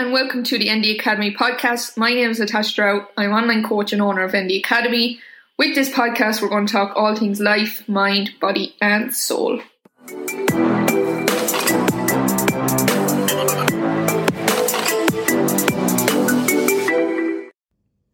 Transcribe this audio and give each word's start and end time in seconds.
and 0.00 0.12
welcome 0.14 0.42
to 0.42 0.58
the 0.58 0.74
ND 0.74 0.86
Academy 0.98 1.30
podcast. 1.30 1.94
My 1.98 2.14
name 2.14 2.30
is 2.30 2.40
Natasha 2.40 2.74
Drow. 2.74 3.06
I'm 3.18 3.32
online 3.32 3.62
coach 3.62 3.92
and 3.92 4.00
owner 4.00 4.22
of 4.22 4.34
ND 4.34 4.52
Academy. 4.52 5.20
With 5.58 5.74
this 5.74 5.90
podcast, 5.90 6.40
we're 6.40 6.48
going 6.48 6.64
to 6.64 6.72
talk 6.72 6.96
all 6.96 7.14
things 7.14 7.38
life, 7.38 7.86
mind, 7.86 8.30
body, 8.40 8.74
and 8.80 9.14
soul. 9.14 9.60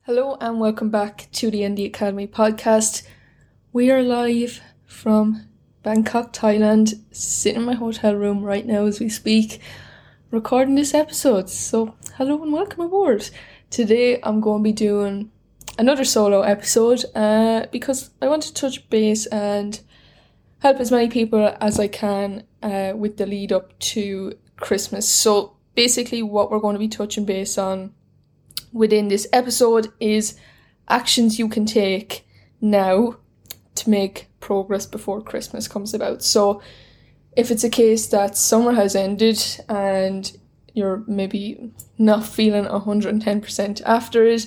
Hello, 0.02 0.36
and 0.40 0.58
welcome 0.58 0.90
back 0.90 1.28
to 1.34 1.52
the 1.52 1.68
ND 1.68 1.78
Academy 1.78 2.26
podcast. 2.26 3.06
We 3.72 3.92
are 3.92 4.02
live 4.02 4.60
from 4.86 5.46
Bangkok, 5.84 6.32
Thailand, 6.32 6.94
sitting 7.12 7.60
in 7.60 7.66
my 7.66 7.74
hotel 7.74 8.16
room 8.16 8.42
right 8.42 8.66
now 8.66 8.86
as 8.86 8.98
we 8.98 9.08
speak 9.08 9.60
recording 10.30 10.74
this 10.74 10.92
episode. 10.92 11.48
So, 11.48 11.94
hello 12.16 12.42
and 12.42 12.52
welcome 12.52 12.80
aboard. 12.80 13.30
Today, 13.70 14.18
I'm 14.22 14.40
going 14.40 14.62
to 14.62 14.64
be 14.64 14.72
doing 14.72 15.30
another 15.78 16.04
solo 16.04 16.42
episode 16.42 17.04
uh, 17.14 17.66
because 17.70 18.10
I 18.20 18.28
want 18.28 18.42
to 18.44 18.54
touch 18.54 18.88
base 18.90 19.26
and 19.26 19.80
help 20.58 20.78
as 20.78 20.90
many 20.90 21.08
people 21.08 21.54
as 21.60 21.78
I 21.78 21.88
can 21.88 22.44
uh, 22.62 22.92
with 22.96 23.18
the 23.18 23.26
lead 23.26 23.52
up 23.52 23.78
to 23.78 24.36
Christmas. 24.56 25.08
So, 25.08 25.56
basically, 25.74 26.22
what 26.22 26.50
we're 26.50 26.58
going 26.58 26.74
to 26.74 26.80
be 26.80 26.88
touching 26.88 27.24
base 27.24 27.56
on 27.56 27.92
within 28.72 29.08
this 29.08 29.28
episode 29.32 29.92
is 30.00 30.36
actions 30.88 31.38
you 31.38 31.48
can 31.48 31.66
take 31.66 32.26
now 32.60 33.16
to 33.76 33.90
make 33.90 34.28
progress 34.40 34.86
before 34.86 35.22
Christmas 35.22 35.68
comes 35.68 35.94
about. 35.94 36.22
So, 36.22 36.60
if 37.36 37.50
it's 37.50 37.64
a 37.64 37.70
case 37.70 38.06
that 38.08 38.36
summer 38.36 38.72
has 38.72 38.96
ended 38.96 39.38
and 39.68 40.36
you're 40.72 41.04
maybe 41.06 41.70
not 41.98 42.26
feeling 42.26 42.64
110% 42.64 43.82
after 43.84 44.24
it, 44.26 44.42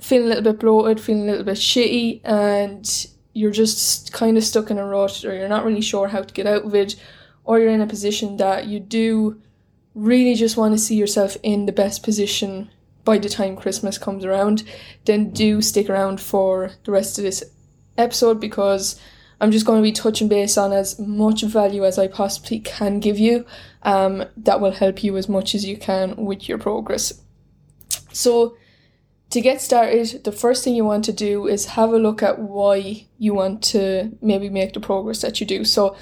feeling 0.00 0.26
a 0.26 0.28
little 0.28 0.52
bit 0.52 0.60
bloated, 0.60 1.00
feeling 1.00 1.24
a 1.24 1.30
little 1.30 1.44
bit 1.44 1.56
shitty, 1.56 2.20
and 2.24 3.06
you're 3.32 3.50
just 3.50 4.12
kind 4.12 4.36
of 4.36 4.44
stuck 4.44 4.70
in 4.70 4.78
a 4.78 4.84
rut 4.84 5.24
or 5.24 5.34
you're 5.34 5.48
not 5.48 5.64
really 5.64 5.80
sure 5.80 6.08
how 6.08 6.22
to 6.22 6.34
get 6.34 6.46
out 6.46 6.64
of 6.64 6.74
it, 6.74 6.96
or 7.44 7.58
you're 7.58 7.70
in 7.70 7.80
a 7.80 7.86
position 7.86 8.36
that 8.36 8.66
you 8.66 8.80
do 8.80 9.40
really 9.94 10.34
just 10.34 10.56
want 10.56 10.72
to 10.72 10.78
see 10.78 10.94
yourself 10.94 11.36
in 11.42 11.66
the 11.66 11.72
best 11.72 12.02
position 12.02 12.70
by 13.04 13.18
the 13.18 13.28
time 13.28 13.56
Christmas 13.56 13.98
comes 13.98 14.24
around, 14.24 14.62
then 15.04 15.30
do 15.30 15.60
stick 15.60 15.88
around 15.90 16.20
for 16.20 16.72
the 16.84 16.92
rest 16.92 17.18
of 17.18 17.24
this 17.24 17.42
episode 17.96 18.40
because 18.40 19.00
I'm 19.40 19.50
just 19.50 19.64
going 19.64 19.78
to 19.78 19.82
be 19.82 19.92
touching 19.92 20.28
base 20.28 20.58
on 20.58 20.72
as 20.72 20.98
much 20.98 21.42
value 21.42 21.84
as 21.84 21.98
I 21.98 22.08
possibly 22.08 22.60
can 22.60 23.00
give 23.00 23.18
you 23.18 23.46
um, 23.82 24.24
that 24.36 24.60
will 24.60 24.72
help 24.72 25.02
you 25.02 25.16
as 25.16 25.28
much 25.28 25.54
as 25.54 25.64
you 25.64 25.76
can 25.76 26.14
with 26.16 26.48
your 26.48 26.58
progress. 26.58 27.22
So, 28.12 28.56
to 29.30 29.40
get 29.40 29.60
started, 29.60 30.24
the 30.24 30.32
first 30.32 30.64
thing 30.64 30.74
you 30.74 30.84
want 30.84 31.04
to 31.04 31.12
do 31.12 31.46
is 31.46 31.66
have 31.66 31.90
a 31.90 31.98
look 31.98 32.22
at 32.22 32.40
why 32.40 33.06
you 33.18 33.32
want 33.32 33.62
to 33.62 34.16
maybe 34.20 34.50
make 34.50 34.74
the 34.74 34.80
progress 34.80 35.22
that 35.22 35.40
you 35.40 35.46
do. 35.46 35.64
So, 35.64 35.96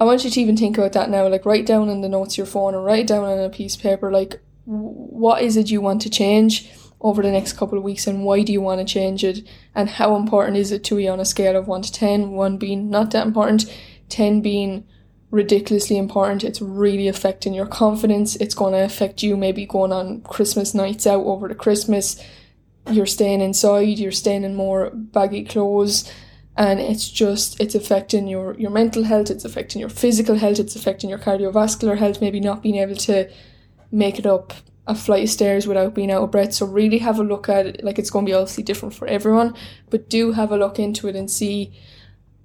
I 0.00 0.04
want 0.04 0.24
you 0.24 0.30
to 0.30 0.40
even 0.40 0.56
think 0.56 0.78
about 0.78 0.92
that 0.92 1.10
now. 1.10 1.28
Like, 1.28 1.44
write 1.44 1.66
down 1.66 1.88
in 1.88 2.00
the 2.00 2.08
notes 2.08 2.34
of 2.34 2.38
your 2.38 2.46
phone 2.46 2.74
or 2.74 2.82
write 2.82 3.06
down 3.06 3.24
on 3.24 3.38
a 3.38 3.50
piece 3.50 3.76
of 3.76 3.82
paper, 3.82 4.10
like, 4.10 4.40
what 4.64 5.42
is 5.42 5.56
it 5.56 5.70
you 5.70 5.80
want 5.80 6.00
to 6.02 6.10
change? 6.10 6.70
Over 7.04 7.22
the 7.22 7.30
next 7.30 7.52
couple 7.52 7.76
of 7.76 7.84
weeks 7.84 8.06
and 8.06 8.24
why 8.24 8.42
do 8.42 8.50
you 8.50 8.62
want 8.62 8.80
to 8.80 8.92
change 8.92 9.22
it? 9.22 9.46
And 9.74 9.90
how 9.90 10.16
important 10.16 10.56
is 10.56 10.72
it 10.72 10.82
to 10.84 10.98
you 10.98 11.10
on 11.10 11.20
a 11.20 11.24
scale 11.26 11.54
of 11.54 11.68
1 11.68 11.82
to 11.82 11.92
10 11.92 12.30
1 12.30 12.56
being 12.56 12.88
not 12.90 13.10
that 13.10 13.26
important 13.26 13.70
10 14.08 14.40
being 14.40 14.84
ridiculously 15.30 15.98
important. 15.98 16.44
It's 16.44 16.62
really 16.62 17.06
affecting 17.06 17.52
your 17.52 17.66
confidence. 17.66 18.36
It's 18.36 18.54
going 18.54 18.72
to 18.72 18.84
affect 18.84 19.22
you 19.22 19.36
maybe 19.36 19.66
going 19.66 19.92
on 19.92 20.22
christmas 20.22 20.74
nights 20.74 21.06
out 21.06 21.24
over 21.26 21.46
the 21.46 21.54
christmas. 21.54 22.20
You're 22.90 23.06
staying 23.06 23.42
inside 23.42 23.98
you're 23.98 24.10
staying 24.10 24.44
in 24.44 24.54
more 24.54 24.90
baggy 24.90 25.44
clothes 25.44 26.10
and 26.56 26.80
it's 26.80 27.10
just 27.10 27.60
it's 27.60 27.74
affecting 27.74 28.28
your 28.28 28.54
your 28.54 28.70
mental 28.70 29.04
health 29.04 29.30
it's 29.30 29.44
affecting 29.44 29.80
your 29.80 29.88
physical 29.90 30.36
health 30.36 30.58
it's 30.58 30.76
affecting 30.76 31.10
your 31.10 31.18
cardiovascular 31.18 31.98
health 31.98 32.20
maybe 32.20 32.40
not 32.40 32.62
being 32.62 32.76
able 32.76 32.94
to 32.94 33.28
make 33.90 34.18
it 34.18 34.26
up 34.26 34.52
a 34.86 34.94
flight 34.94 35.24
of 35.24 35.30
stairs 35.30 35.66
without 35.66 35.94
being 35.94 36.10
out 36.10 36.22
of 36.22 36.30
breath. 36.30 36.52
So 36.52 36.66
really 36.66 36.98
have 36.98 37.18
a 37.18 37.24
look 37.24 37.48
at 37.48 37.66
it. 37.66 37.84
Like 37.84 37.98
it's 37.98 38.10
going 38.10 38.26
to 38.26 38.30
be 38.30 38.34
obviously 38.34 38.64
different 38.64 38.94
for 38.94 39.06
everyone, 39.06 39.54
but 39.90 40.08
do 40.08 40.32
have 40.32 40.52
a 40.52 40.56
look 40.56 40.78
into 40.78 41.08
it 41.08 41.16
and 41.16 41.30
see 41.30 41.72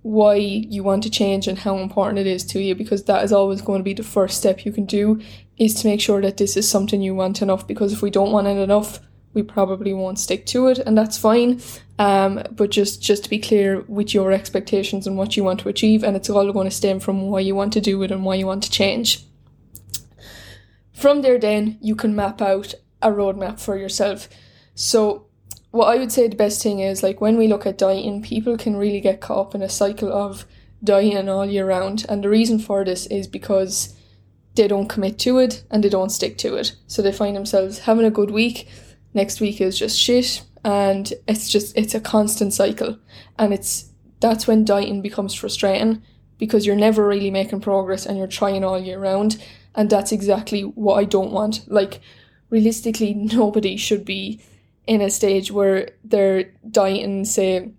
why 0.02 0.36
you 0.36 0.82
want 0.82 1.04
to 1.04 1.10
change 1.10 1.48
and 1.48 1.60
how 1.60 1.78
important 1.78 2.20
it 2.20 2.28
is 2.28 2.46
to 2.46 2.60
you 2.60 2.74
because 2.74 3.04
that 3.04 3.24
is 3.24 3.34
always 3.34 3.62
going 3.62 3.80
to 3.80 3.84
be 3.84 3.94
the 3.94 4.04
first 4.04 4.38
step 4.38 4.64
you 4.64 4.72
can 4.72 4.86
do 4.86 5.20
is 5.58 5.74
to 5.74 5.88
make 5.88 6.00
sure 6.00 6.22
that 6.22 6.38
this 6.38 6.56
is 6.56 6.68
something 6.68 7.02
you 7.02 7.14
want 7.14 7.42
enough 7.42 7.68
because 7.68 7.92
if 7.92 8.02
we 8.02 8.10
don't 8.10 8.32
want 8.32 8.48
it 8.48 8.58
enough 8.58 9.00
we 9.34 9.44
probably 9.44 9.94
won't 9.94 10.18
stick 10.18 10.46
to 10.46 10.68
it 10.68 10.80
and 10.80 10.98
that's 10.98 11.18
fine 11.18 11.62
um, 12.00 12.42
but 12.52 12.72
just 12.72 13.02
just 13.02 13.26
to 13.26 13.30
be 13.30 13.38
clear 13.38 13.82
with 13.82 14.14
your 14.14 14.32
expectations 14.32 15.06
and 15.06 15.18
what 15.18 15.36
you 15.36 15.44
want 15.44 15.60
to 15.60 15.70
achieve 15.70 16.02
and 16.04 16.16
it's 16.16 16.30
all 16.30 16.52
going 16.54 16.68
to 16.68 16.76
stem 16.76 17.00
from 17.00 17.30
why 17.30 17.42
you 17.42 17.54
want 17.54 17.74
to 17.74 17.82
do 17.82 18.02
it 18.02 18.10
and 18.10 18.24
why 18.24 18.36
you 18.36 18.48
want 18.48 18.64
to 18.64 18.72
change 18.72 19.26
from 21.00 21.22
there, 21.22 21.40
then 21.40 21.78
you 21.82 21.96
can 21.96 22.16
map 22.16 22.42
out 22.42 22.74
a 23.02 23.10
roadmap 23.10 23.60
for 23.60 23.78
yourself. 23.78 24.30
So, 24.76 25.28
what 25.72 25.88
I 25.88 25.98
would 25.98 26.12
say 26.12 26.28
the 26.28 26.36
best 26.36 26.64
thing 26.64 26.80
is 26.80 27.04
like 27.04 27.22
when 27.22 27.38
we 27.38 27.48
look 27.48 27.66
at 27.66 27.78
dieting, 27.78 28.22
people 28.22 28.58
can 28.58 28.76
really 28.76 29.02
get 29.02 29.22
caught 29.22 29.48
up 29.48 29.56
in 29.56 29.62
a 29.62 29.70
cycle 29.70 30.12
of 30.12 30.46
dieting 30.84 31.30
all 31.30 31.46
year 31.46 31.68
round. 31.68 32.06
And 32.10 32.24
the 32.24 32.30
reason 32.30 32.60
for 32.60 32.84
this 32.84 33.06
is 33.08 33.28
because 33.28 33.96
they 34.56 34.68
don't 34.68 34.90
commit 34.90 35.20
to 35.20 35.38
it 35.38 35.64
and 35.70 35.84
they 35.84 35.90
don't 35.90 36.10
stick 36.10 36.38
to 36.40 36.56
it. 36.56 36.76
So 36.88 37.02
they 37.02 37.12
find 37.12 37.36
themselves 37.36 37.80
having 37.80 38.06
a 38.06 38.12
good 38.12 38.32
week, 38.32 38.68
next 39.14 39.40
week 39.40 39.62
is 39.62 39.78
just 39.78 40.00
shit, 40.00 40.44
and 40.64 41.14
it's 41.28 41.50
just 41.50 41.78
it's 41.78 41.96
a 41.96 42.02
constant 42.02 42.54
cycle. 42.54 42.98
And 43.38 43.54
it's 43.54 43.92
that's 44.20 44.48
when 44.48 44.66
dieting 44.66 45.02
becomes 45.02 45.34
frustrating 45.34 46.02
because 46.38 46.66
you're 46.66 46.76
never 46.76 47.08
really 47.08 47.32
making 47.32 47.62
progress 47.62 48.06
and 48.06 48.18
you're 48.18 48.28
trying 48.28 48.64
all 48.64 48.80
year 48.80 49.00
round 49.00 49.38
and 49.76 49.90
that's 49.90 50.12
exactly 50.12 50.62
what 50.62 50.96
I 50.96 51.04
don't 51.04 51.32
want. 51.32 51.62
Like, 51.68 52.02
realistically, 52.50 53.14
nobody 53.34 53.78
should 53.78 54.06
be 54.06 54.42
in 54.88 55.02
a 55.02 55.10
stage 55.10 55.52
where 55.52 55.92
they're 56.04 56.52
dieting, 56.70 57.26
say, 57.26 57.72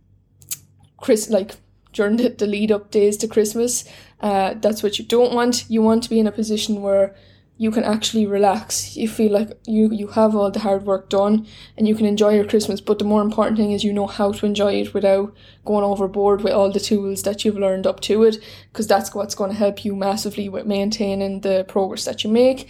Chris, 0.99 1.29
like 1.29 1.56
during 1.93 2.17
the, 2.17 2.29
the 2.29 2.47
lead 2.47 2.71
up 2.71 2.91
days 2.91 3.17
to 3.19 3.29
Christmas. 3.29 3.84
Uh, 4.21 4.55
that's 4.55 4.83
what 4.83 4.99
you 4.99 5.05
don't 5.05 5.34
want. 5.34 5.65
You 5.69 5.83
want 5.83 6.03
to 6.05 6.11
be 6.11 6.21
in 6.21 6.27
a 6.27 6.33
position 6.33 6.83
where 6.83 7.15
you 7.60 7.71
can 7.71 7.84
actually 7.84 8.25
relax. 8.25 8.97
You 8.97 9.06
feel 9.06 9.32
like 9.32 9.50
you, 9.66 9.93
you 9.93 10.06
have 10.06 10.34
all 10.34 10.50
the 10.50 10.60
hard 10.60 10.87
work 10.87 11.10
done 11.10 11.47
and 11.76 11.87
you 11.87 11.94
can 11.94 12.06
enjoy 12.06 12.31
your 12.34 12.47
Christmas. 12.47 12.81
But 12.81 12.98
the 12.98 13.04
more 13.04 13.21
important 13.21 13.59
thing 13.59 13.72
is 13.72 13.84
you 13.84 13.93
know 13.93 14.06
how 14.06 14.32
to 14.32 14.47
enjoy 14.47 14.81
it 14.81 14.94
without 14.94 15.37
going 15.66 15.84
overboard 15.84 16.41
with 16.41 16.54
all 16.54 16.72
the 16.72 16.81
tools 16.81 17.22
that 17.25 17.44
you've 17.44 17.59
learned 17.59 17.87
up 17.87 18.00
to 18.00 18.22
it, 18.22 18.38
because 18.72 18.87
that's 18.87 19.15
what's 19.15 19.34
going 19.34 19.50
to 19.50 19.59
help 19.59 19.84
you 19.84 19.94
massively 19.94 20.49
with 20.49 20.65
maintaining 20.65 21.43
the 21.43 21.66
progress 21.69 22.06
that 22.06 22.25
you 22.25 22.31
make 22.31 22.66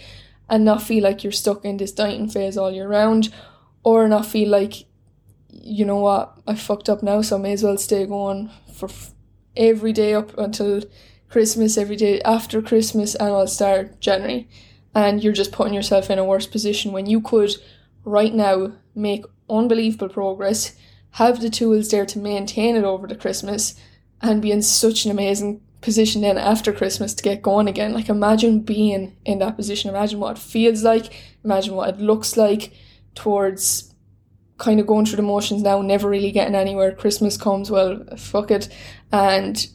and 0.49 0.65
not 0.65 0.83
feel 0.83 1.01
like 1.01 1.23
you're 1.23 1.31
stuck 1.31 1.63
in 1.63 1.77
this 1.77 1.93
dieting 1.93 2.27
phase 2.27 2.57
all 2.57 2.69
year 2.69 2.89
round 2.89 3.33
or 3.83 4.09
not 4.09 4.25
feel 4.25 4.49
like, 4.49 4.73
you 5.47 5.85
know 5.85 6.01
what, 6.01 6.37
I 6.45 6.55
fucked 6.55 6.89
up 6.89 7.01
now, 7.01 7.21
so 7.21 7.37
I 7.37 7.39
may 7.39 7.53
as 7.53 7.63
well 7.63 7.77
stay 7.77 8.05
going 8.05 8.51
for 8.73 8.89
every 9.55 9.93
day 9.93 10.13
up 10.13 10.37
until 10.37 10.81
Christmas, 11.29 11.77
every 11.77 11.95
day 11.95 12.21
after 12.23 12.61
Christmas, 12.61 13.15
and 13.15 13.29
I'll 13.29 13.47
start 13.47 14.01
January 14.01 14.49
and 14.93 15.23
you're 15.23 15.33
just 15.33 15.51
putting 15.51 15.73
yourself 15.73 16.09
in 16.09 16.19
a 16.19 16.25
worse 16.25 16.47
position 16.47 16.91
when 16.91 17.05
you 17.05 17.21
could 17.21 17.55
right 18.03 18.33
now 18.33 18.73
make 18.95 19.25
unbelievable 19.49 20.09
progress, 20.09 20.75
have 21.11 21.41
the 21.41 21.49
tools 21.49 21.89
there 21.89 22.05
to 22.05 22.19
maintain 22.19 22.75
it 22.75 22.83
over 22.83 23.07
the 23.07 23.15
Christmas, 23.15 23.75
and 24.21 24.41
be 24.41 24.51
in 24.51 24.61
such 24.61 25.05
an 25.05 25.11
amazing 25.11 25.61
position 25.81 26.21
then 26.21 26.37
after 26.37 26.71
Christmas 26.71 27.13
to 27.13 27.23
get 27.23 27.41
going 27.41 27.67
again. 27.67 27.93
Like 27.93 28.09
imagine 28.09 28.59
being 28.59 29.15
in 29.25 29.39
that 29.39 29.55
position. 29.55 29.89
Imagine 29.89 30.19
what 30.19 30.37
it 30.37 30.41
feels 30.41 30.83
like. 30.83 31.13
Imagine 31.43 31.75
what 31.75 31.89
it 31.89 31.99
looks 31.99 32.37
like 32.37 32.71
towards 33.15 33.93
kind 34.57 34.79
of 34.79 34.85
going 34.85 35.05
through 35.05 35.15
the 35.15 35.23
motions 35.23 35.63
now, 35.63 35.81
never 35.81 36.07
really 36.07 36.31
getting 36.31 36.53
anywhere. 36.53 36.91
Christmas 36.91 37.35
comes, 37.35 37.71
well, 37.71 38.03
fuck 38.15 38.51
it. 38.51 38.69
And 39.11 39.67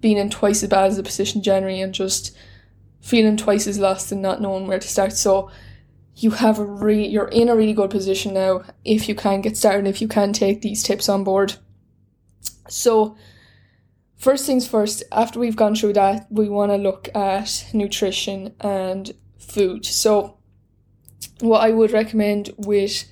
being 0.00 0.16
in 0.16 0.30
twice 0.30 0.62
as 0.62 0.70
bad 0.70 0.86
as 0.86 0.96
the 0.96 1.02
position 1.02 1.42
January 1.42 1.80
and 1.80 1.92
just 1.92 2.34
feeling 3.00 3.36
twice 3.36 3.66
as 3.66 3.78
lost 3.78 4.12
and 4.12 4.22
not 4.22 4.40
knowing 4.40 4.66
where 4.66 4.78
to 4.78 4.88
start. 4.88 5.12
So 5.12 5.50
you 6.16 6.32
have 6.32 6.58
a 6.58 6.64
re- 6.64 7.06
you're 7.06 7.28
in 7.28 7.48
a 7.48 7.56
really 7.56 7.72
good 7.72 7.90
position 7.90 8.34
now 8.34 8.62
if 8.84 9.08
you 9.08 9.14
can 9.14 9.40
get 9.40 9.56
started, 9.56 9.86
if 9.86 10.00
you 10.00 10.08
can 10.08 10.32
take 10.32 10.60
these 10.60 10.82
tips 10.82 11.08
on 11.08 11.24
board. 11.24 11.54
So 12.68 13.16
first 14.16 14.46
things 14.46 14.68
first, 14.68 15.02
after 15.12 15.40
we've 15.40 15.56
gone 15.56 15.74
through 15.74 15.94
that, 15.94 16.26
we 16.30 16.48
want 16.48 16.72
to 16.72 16.76
look 16.76 17.08
at 17.14 17.66
nutrition 17.72 18.54
and 18.60 19.12
food. 19.38 19.86
So 19.86 20.36
what 21.40 21.60
I 21.60 21.70
would 21.70 21.90
recommend 21.90 22.50
with 22.58 23.04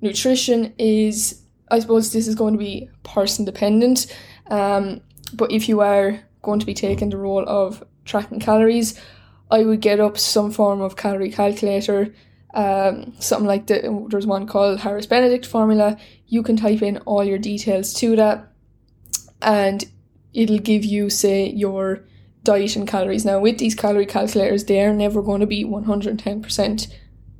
nutrition 0.00 0.74
is 0.78 1.42
I 1.70 1.78
suppose 1.78 2.12
this 2.12 2.28
is 2.28 2.34
going 2.34 2.54
to 2.54 2.58
be 2.58 2.90
person 3.02 3.44
dependent. 3.44 4.14
Um, 4.50 5.00
but 5.32 5.50
if 5.50 5.68
you 5.68 5.80
are 5.80 6.20
going 6.42 6.60
to 6.60 6.66
be 6.66 6.74
taking 6.74 7.08
the 7.08 7.16
role 7.16 7.44
of 7.48 7.82
tracking 8.04 8.40
calories, 8.40 9.00
I 9.50 9.64
would 9.64 9.80
get 9.80 10.00
up 10.00 10.18
some 10.18 10.50
form 10.50 10.80
of 10.80 10.96
calorie 10.96 11.30
calculator 11.30 12.14
um, 12.54 13.14
something 13.18 13.48
like 13.48 13.66
the 13.66 14.06
there's 14.10 14.26
one 14.26 14.46
called 14.46 14.80
Harris 14.80 15.06
Benedict 15.06 15.44
formula. 15.44 15.98
You 16.28 16.42
can 16.42 16.56
type 16.56 16.82
in 16.82 16.98
all 16.98 17.24
your 17.24 17.38
details 17.38 17.92
to 17.94 18.16
that, 18.16 18.48
and 19.42 19.84
it'll 20.32 20.58
give 20.58 20.84
you 20.84 21.10
say 21.10 21.48
your 21.48 22.04
diet 22.44 22.76
and 22.76 22.86
calories. 22.86 23.24
Now 23.24 23.40
with 23.40 23.58
these 23.58 23.74
calorie 23.74 24.06
calculators, 24.06 24.64
they 24.64 24.80
are 24.84 24.94
never 24.94 25.20
going 25.20 25.40
to 25.40 25.46
be 25.46 25.64
one 25.64 25.84
hundred 25.84 26.10
and 26.10 26.20
ten 26.20 26.42
percent 26.42 26.86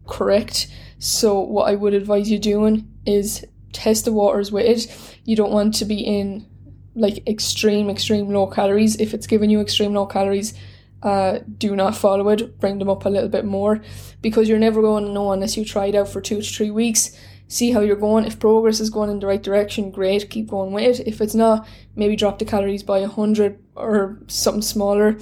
correct. 0.07 0.67
So 0.99 1.41
what 1.41 1.71
I 1.71 1.77
would 1.77 1.95
advise 1.95 2.31
you 2.31 2.39
doing 2.39 2.91
is 3.07 3.45
test 3.73 4.05
the 4.05 4.13
waters 4.13 4.51
with 4.51 4.67
it. 4.67 5.19
You 5.25 5.37
don't 5.37 5.53
want 5.53 5.75
to 5.77 5.85
be 5.85 6.01
in 6.01 6.47
like 6.95 7.27
extreme, 7.29 7.91
extreme 7.91 8.29
low 8.29 8.47
calories. 8.47 8.97
If 8.97 9.15
it's 9.15 9.27
giving 9.27 9.51
you 9.51 9.61
extreme 9.61 9.95
low 9.95 10.07
calories, 10.07 10.55
uh, 11.03 11.41
do 11.59 11.77
not 11.77 11.97
follow 11.97 12.29
it. 12.31 12.59
Bring 12.61 12.79
them 12.79 12.89
up 12.89 13.05
a 13.05 13.11
little 13.11 13.29
bit 13.29 13.45
more 13.45 13.83
because 14.23 14.49
you're 14.49 14.59
never 14.59 14.81
going 14.81 15.05
to 15.05 15.13
know 15.13 15.33
unless 15.33 15.57
you 15.57 15.65
try 15.65 15.87
it 15.87 15.95
out 15.95 16.09
for 16.09 16.21
two 16.21 16.41
to 16.41 16.49
three 16.49 16.71
weeks. 16.71 17.17
See 17.47 17.73
how 17.73 17.81
you're 17.81 17.97
going. 17.97 18.25
If 18.25 18.41
progress 18.41 18.81
is 18.81 18.89
going 18.89 19.11
in 19.11 19.21
the 19.21 19.27
right 19.27 19.43
direction, 19.43 19.91
great, 19.91 20.31
keep 20.31 20.49
going 20.49 20.73
with 20.73 21.01
it. 21.01 21.07
If 21.07 21.21
it's 21.21 21.35
not, 21.35 21.69
maybe 21.95 22.17
drop 22.17 22.39
the 22.39 22.47
calories 22.47 22.83
by 22.83 23.01
a 23.01 23.09
hundred 23.09 23.63
or 23.77 24.19
something 24.29 24.63
smaller. 24.63 25.19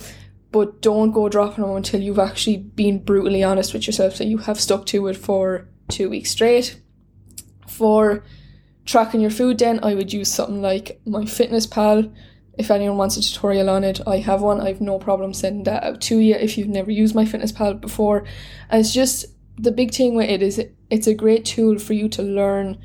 But 0.53 0.83
don't 0.83 1.11
go 1.11 1.29
dropping 1.29 1.65
them 1.65 1.75
until 1.75 2.01
you've 2.01 2.19
actually 2.19 2.59
been 2.59 3.03
brutally 3.03 3.43
honest 3.43 3.73
with 3.73 3.87
yourself 3.87 4.19
that 4.19 4.27
you 4.27 4.39
have 4.39 4.61
stuck 4.61 4.87
to 4.87 5.09
it 5.09 5.17
for 5.17 5.67
two 5.89 6.11
weeks 6.11 6.31
straight. 6.31 6.81
For 7.67 8.23
tracking 8.85 9.21
your 9.21 9.31
food 9.31 9.59
then 9.59 9.81
I 9.83 9.95
would 9.95 10.13
use 10.13 10.33
something 10.33 10.61
like 10.61 11.01
MyFitnessPal 11.07 12.13
If 12.59 12.71
anyone 12.71 12.99
wants 12.99 13.17
a 13.17 13.23
tutorial 13.23 13.71
on 13.71 13.83
it, 13.83 14.01
I 14.07 14.19
have 14.19 14.43
one. 14.43 14.61
I 14.61 14.69
have 14.69 14.81
no 14.81 14.99
problem 14.99 15.33
sending 15.33 15.65
that 15.65 15.83
out 15.83 16.01
to 16.03 16.19
you 16.19 16.35
if 16.35 16.59
you've 16.59 16.69
never 16.69 16.91
used 16.91 17.15
MyFitnessPal 17.15 17.81
before. 17.81 18.25
And 18.69 18.81
it's 18.81 18.93
just 18.93 19.27
the 19.57 19.73
big 19.73 19.95
thing 19.95 20.15
with 20.15 20.29
it 20.29 20.43
is 20.43 20.59
it, 20.59 20.75
it's 20.91 21.07
a 21.07 21.15
great 21.15 21.45
tool 21.45 21.79
for 21.79 21.95
you 21.95 22.09
to 22.11 22.23
learn 22.23 22.79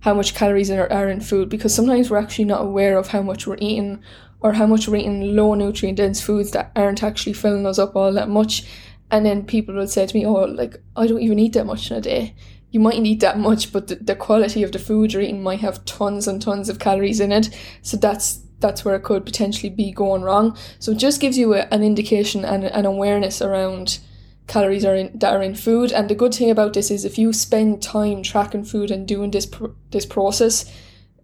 how 0.00 0.12
much 0.12 0.34
calories 0.34 0.70
are, 0.70 0.92
are 0.92 1.08
in 1.08 1.20
food 1.20 1.48
because 1.48 1.74
sometimes 1.74 2.10
we're 2.10 2.18
actually 2.18 2.44
not 2.44 2.62
aware 2.62 2.98
of 2.98 3.08
how 3.08 3.22
much 3.22 3.46
we're 3.46 3.56
eating 3.58 4.02
or 4.40 4.52
how 4.52 4.66
much 4.66 4.86
we're 4.86 4.96
eating 4.96 5.34
low 5.34 5.54
nutrient 5.54 5.96
dense 5.96 6.20
foods 6.20 6.50
that 6.50 6.70
aren't 6.76 7.02
actually 7.02 7.32
filling 7.32 7.64
us 7.64 7.78
up 7.78 7.96
all 7.96 8.12
that 8.12 8.28
much. 8.28 8.66
And 9.10 9.24
then 9.24 9.46
people 9.46 9.74
will 9.74 9.86
say 9.86 10.06
to 10.06 10.14
me, 10.14 10.26
Oh, 10.26 10.44
like, 10.44 10.76
I 10.96 11.06
don't 11.06 11.22
even 11.22 11.38
eat 11.38 11.54
that 11.54 11.64
much 11.64 11.90
in 11.90 11.96
a 11.96 12.00
day 12.02 12.34
you 12.74 12.80
mightn't 12.80 13.06
eat 13.06 13.20
that 13.20 13.38
much, 13.38 13.72
but 13.72 13.86
the, 13.86 13.94
the 13.94 14.16
quality 14.16 14.64
of 14.64 14.72
the 14.72 14.80
food 14.80 15.12
you're 15.12 15.22
eating 15.22 15.44
might 15.44 15.60
have 15.60 15.84
tons 15.84 16.26
and 16.26 16.42
tons 16.42 16.68
of 16.68 16.80
calories 16.80 17.20
in 17.20 17.30
it. 17.30 17.48
So 17.82 17.96
that's 17.96 18.40
that's 18.58 18.84
where 18.84 18.96
it 18.96 19.04
could 19.04 19.24
potentially 19.24 19.70
be 19.70 19.92
going 19.92 20.22
wrong. 20.22 20.58
So 20.80 20.90
it 20.90 20.98
just 20.98 21.20
gives 21.20 21.38
you 21.38 21.54
a, 21.54 21.68
an 21.70 21.84
indication 21.84 22.44
and 22.44 22.64
an 22.64 22.84
awareness 22.84 23.40
around 23.40 24.00
calories 24.48 24.84
are 24.84 24.96
in, 24.96 25.16
that 25.20 25.34
are 25.34 25.42
in 25.42 25.54
food. 25.54 25.92
And 25.92 26.08
the 26.08 26.16
good 26.16 26.34
thing 26.34 26.50
about 26.50 26.72
this 26.72 26.90
is 26.90 27.04
if 27.04 27.16
you 27.16 27.32
spend 27.32 27.80
time 27.80 28.24
tracking 28.24 28.64
food 28.64 28.90
and 28.90 29.06
doing 29.06 29.30
this 29.30 29.46
pr- 29.46 29.76
this 29.92 30.04
process, 30.04 30.64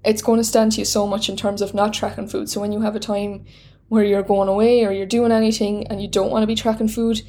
it's 0.05 0.23
going 0.23 0.38
to 0.38 0.44
stand 0.44 0.73
to 0.73 0.79
you 0.79 0.85
so 0.85 1.05
much 1.05 1.29
in 1.29 1.37
terms 1.37 1.62
of 1.62 1.75
not 1.75 1.93
tracking 1.93 2.29
food. 2.29 2.49
So 2.49 2.61
when 2.61 2.70
you 2.70 2.82
have 2.82 2.94
a 2.94 3.00
time 3.00 3.44
where 3.88 4.05
you're 4.05 4.23
going 4.23 4.49
away 4.49 4.85
or 4.85 4.93
you're 4.93 5.05
doing 5.05 5.32
anything 5.32 5.88
and 5.88 6.00
you 6.00 6.06
don't 6.06 6.31
want 6.31 6.44
to 6.44 6.46
be 6.46 6.55
tracking 6.55 6.87
food, 6.87 7.23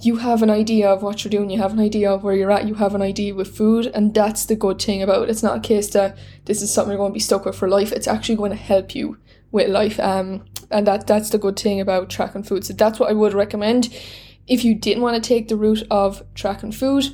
you 0.00 0.16
have 0.16 0.42
an 0.42 0.50
idea 0.50 0.88
of 0.88 1.02
what 1.02 1.22
you're 1.22 1.30
doing, 1.30 1.50
you 1.50 1.58
have 1.58 1.72
an 1.72 1.80
idea 1.80 2.10
of 2.10 2.24
where 2.24 2.34
you're 2.34 2.50
at, 2.50 2.66
you 2.66 2.74
have 2.74 2.94
an 2.94 3.02
idea 3.02 3.34
with 3.34 3.54
food, 3.54 3.86
and 3.86 4.14
that's 4.14 4.46
the 4.46 4.56
good 4.56 4.80
thing 4.80 5.02
about 5.02 5.24
it. 5.24 5.30
It's 5.30 5.42
not 5.42 5.58
a 5.58 5.60
case 5.60 5.90
that 5.90 6.16
this 6.46 6.62
is 6.62 6.72
something 6.72 6.92
you're 6.92 6.98
going 6.98 7.10
to 7.10 7.14
be 7.14 7.20
stuck 7.20 7.44
with 7.44 7.56
for 7.56 7.68
life. 7.68 7.92
It's 7.92 8.08
actually 8.08 8.36
going 8.36 8.52
to 8.52 8.56
help 8.56 8.94
you 8.94 9.18
with 9.50 9.68
life. 9.68 10.00
Um, 10.00 10.46
and 10.70 10.86
that 10.86 11.06
that's 11.06 11.30
the 11.30 11.38
good 11.38 11.58
thing 11.58 11.80
about 11.80 12.08
tracking 12.08 12.42
food. 12.42 12.64
So 12.64 12.72
that's 12.72 12.98
what 12.98 13.10
I 13.10 13.12
would 13.12 13.34
recommend. 13.34 13.94
If 14.48 14.64
you 14.64 14.74
didn't 14.74 15.02
want 15.02 15.22
to 15.22 15.28
take 15.28 15.48
the 15.48 15.56
route 15.56 15.84
of 15.90 16.22
tracking 16.34 16.72
food, 16.72 17.04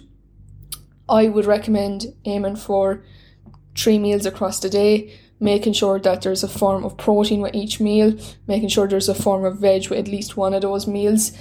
I 1.09 1.29
would 1.29 1.47
recommend 1.47 2.07
aiming 2.25 2.57
for 2.57 3.03
three 3.77 3.99
meals 3.99 4.27
across 4.27 4.61
the 4.61 4.71
day, 4.71 5.19
making 5.41 5.73
sure 5.73 5.99
that 6.01 6.23
there's 6.23 6.45
a 6.45 6.49
form 6.49 6.85
of 6.85 6.97
protein 6.97 7.41
with 7.41 7.55
each 7.55 7.81
meal, 7.81 8.17
making 8.47 8.69
sure 8.69 8.87
there's 8.87 9.09
a 9.09 9.15
form 9.15 9.45
of 9.45 9.59
veg 9.59 9.89
with 9.89 9.99
at 9.99 10.09
least 10.09 10.37
one 10.37 10.55
of 10.55 10.63
those 10.63 10.87
meals, 10.87 11.33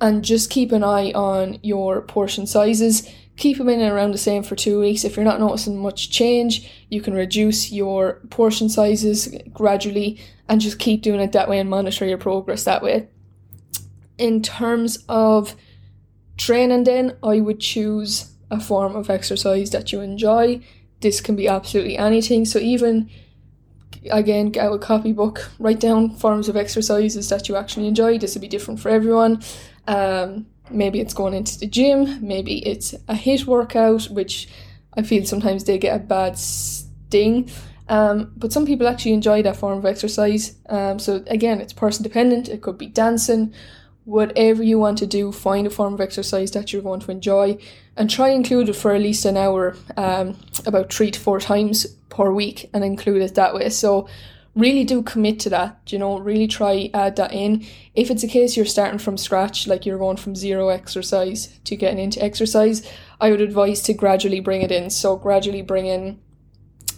and 0.00 0.24
just 0.24 0.50
keep 0.50 0.72
an 0.72 0.84
eye 0.84 1.12
on 1.12 1.58
your 1.62 2.02
portion 2.02 2.46
sizes. 2.46 3.08
Keep 3.36 3.58
them 3.58 3.68
in 3.68 3.80
and 3.80 3.92
around 3.92 4.12
the 4.12 4.18
same 4.18 4.42
for 4.42 4.56
two 4.56 4.80
weeks. 4.80 5.04
If 5.04 5.16
you're 5.16 5.24
not 5.24 5.40
noticing 5.40 5.78
much 5.78 6.10
change, 6.10 6.70
you 6.88 7.00
can 7.02 7.14
reduce 7.14 7.70
your 7.70 8.20
portion 8.30 8.68
sizes 8.68 9.34
gradually 9.52 10.18
and 10.48 10.60
just 10.60 10.78
keep 10.78 11.02
doing 11.02 11.20
it 11.20 11.32
that 11.32 11.48
way 11.48 11.58
and 11.58 11.68
monitor 11.68 12.06
your 12.06 12.18
progress 12.18 12.64
that 12.64 12.82
way. 12.82 13.08
In 14.16 14.42
terms 14.42 15.04
of 15.08 15.54
training, 16.38 16.84
then 16.84 17.16
I 17.22 17.40
would 17.40 17.60
choose 17.60 18.32
a 18.50 18.60
form 18.60 18.96
of 18.96 19.10
exercise 19.10 19.70
that 19.70 19.92
you 19.92 20.00
enjoy. 20.00 20.60
This 21.00 21.20
can 21.20 21.36
be 21.36 21.48
absolutely 21.48 21.98
anything. 21.98 22.44
So, 22.44 22.58
even 22.58 23.10
again, 24.10 24.50
get 24.50 24.64
out 24.64 24.74
a 24.74 24.78
copybook, 24.78 25.50
write 25.58 25.80
down 25.80 26.10
forms 26.10 26.48
of 26.48 26.56
exercises 26.56 27.28
that 27.28 27.48
you 27.48 27.56
actually 27.56 27.86
enjoy. 27.86 28.18
This 28.18 28.34
will 28.34 28.40
be 28.40 28.48
different 28.48 28.80
for 28.80 28.88
everyone. 28.88 29.42
Um, 29.86 30.46
maybe 30.70 31.00
it's 31.00 31.14
going 31.14 31.34
into 31.34 31.58
the 31.58 31.66
gym, 31.66 32.26
maybe 32.26 32.66
it's 32.66 32.92
a 32.92 33.14
HIIT 33.14 33.46
workout, 33.46 34.04
which 34.06 34.48
I 34.94 35.02
feel 35.02 35.24
sometimes 35.24 35.64
they 35.64 35.78
get 35.78 35.96
a 35.96 36.02
bad 36.02 36.38
sting. 36.38 37.50
Um, 37.88 38.32
but 38.36 38.52
some 38.52 38.66
people 38.66 38.88
actually 38.88 39.12
enjoy 39.12 39.42
that 39.42 39.56
form 39.56 39.78
of 39.78 39.86
exercise. 39.86 40.56
Um, 40.68 40.98
so 40.98 41.22
again, 41.28 41.60
it's 41.60 41.72
person 41.72 42.02
dependent. 42.02 42.48
It 42.48 42.60
could 42.62 42.78
be 42.78 42.88
dancing, 42.88 43.54
whatever 44.04 44.62
you 44.62 44.78
want 44.78 44.98
to 44.98 45.06
do. 45.06 45.30
Find 45.30 45.66
a 45.66 45.70
form 45.70 45.94
of 45.94 46.00
exercise 46.00 46.50
that 46.52 46.72
you're 46.72 46.82
going 46.82 47.00
to 47.00 47.12
enjoy, 47.12 47.58
and 47.96 48.10
try 48.10 48.30
include 48.30 48.68
it 48.68 48.76
for 48.76 48.92
at 48.92 49.02
least 49.02 49.24
an 49.24 49.36
hour, 49.36 49.76
um, 49.96 50.36
about 50.66 50.92
three 50.92 51.12
to 51.12 51.20
four 51.20 51.38
times 51.38 51.86
per 52.08 52.32
week, 52.32 52.68
and 52.74 52.82
include 52.82 53.22
it 53.22 53.36
that 53.36 53.54
way. 53.54 53.68
So 53.68 54.08
really 54.56 54.84
do 54.84 55.02
commit 55.02 55.38
to 55.38 55.50
that 55.50 55.78
you 55.86 55.98
know 55.98 56.18
really 56.18 56.48
try 56.48 56.90
add 56.92 57.16
that 57.16 57.32
in. 57.32 57.64
If 57.94 58.10
it's 58.10 58.24
a 58.24 58.28
case 58.28 58.56
you're 58.56 58.66
starting 58.66 58.98
from 58.98 59.16
scratch 59.16 59.66
like 59.66 59.86
you're 59.86 59.98
going 59.98 60.16
from 60.16 60.34
zero 60.34 60.68
exercise 60.70 61.58
to 61.64 61.76
getting 61.76 61.98
into 61.98 62.22
exercise 62.22 62.90
i 63.20 63.30
would 63.30 63.40
advise 63.40 63.82
to 63.82 63.94
gradually 63.94 64.40
bring 64.40 64.62
it 64.62 64.72
in. 64.72 64.90
So 64.90 65.16
gradually 65.16 65.62
bring 65.62 65.86
in 65.86 66.18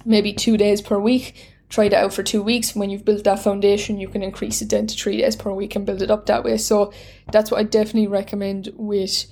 maybe 0.05 0.33
two 0.33 0.57
days 0.57 0.81
per 0.81 0.99
week 0.99 1.35
try 1.69 1.85
it 1.85 1.93
out 1.93 2.15
for 2.15 2.23
two 2.23 2.43
weeks. 2.43 2.75
When 2.75 2.89
you've 2.89 3.05
built 3.05 3.25
that 3.25 3.41
foundation 3.41 3.99
you 3.99 4.09
can 4.09 4.23
increase 4.23 4.63
it 4.63 4.71
then 4.71 4.87
to 4.87 4.97
three 4.97 5.19
days 5.19 5.37
per 5.37 5.53
week 5.53 5.77
and 5.77 5.85
build 5.85 6.01
it 6.01 6.11
up 6.11 6.27
that 6.27 6.45
way. 6.45 6.57
So 6.57 6.93
that's 7.33 7.51
what 7.51 7.61
i 7.61 7.65
definitely 7.65 8.07
recommend 8.07 8.71
with 8.75 9.27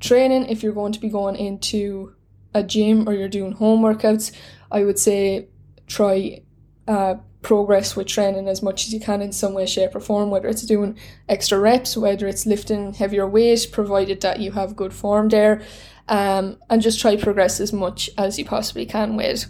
training. 0.00 0.46
If 0.46 0.62
you're 0.62 0.72
going 0.72 0.92
to 0.92 1.00
be 1.00 1.08
going 1.08 1.36
into 1.36 2.14
a 2.52 2.62
gym 2.62 3.08
or 3.08 3.12
you're 3.12 3.28
doing 3.28 3.52
home 3.52 3.80
workouts 3.80 4.32
i 4.72 4.82
would 4.84 4.98
say 4.98 5.46
try 5.86 6.42
uh, 6.88 7.14
progress 7.42 7.96
with 7.96 8.06
training 8.06 8.48
as 8.48 8.62
much 8.62 8.86
as 8.86 8.92
you 8.92 9.00
can 9.00 9.22
in 9.22 9.32
some 9.32 9.54
way, 9.54 9.66
shape, 9.66 9.94
or 9.94 10.00
form, 10.00 10.30
whether 10.30 10.48
it's 10.48 10.62
doing 10.62 10.98
extra 11.28 11.58
reps, 11.58 11.96
whether 11.96 12.28
it's 12.28 12.46
lifting 12.46 12.92
heavier 12.94 13.26
weight, 13.26 13.68
provided 13.72 14.20
that 14.20 14.40
you 14.40 14.52
have 14.52 14.76
good 14.76 14.92
form 14.92 15.28
there, 15.30 15.62
um, 16.08 16.58
and 16.68 16.82
just 16.82 17.00
try 17.00 17.16
progress 17.16 17.60
as 17.60 17.72
much 17.72 18.10
as 18.18 18.38
you 18.38 18.44
possibly 18.44 18.84
can 18.84 19.16
with. 19.16 19.46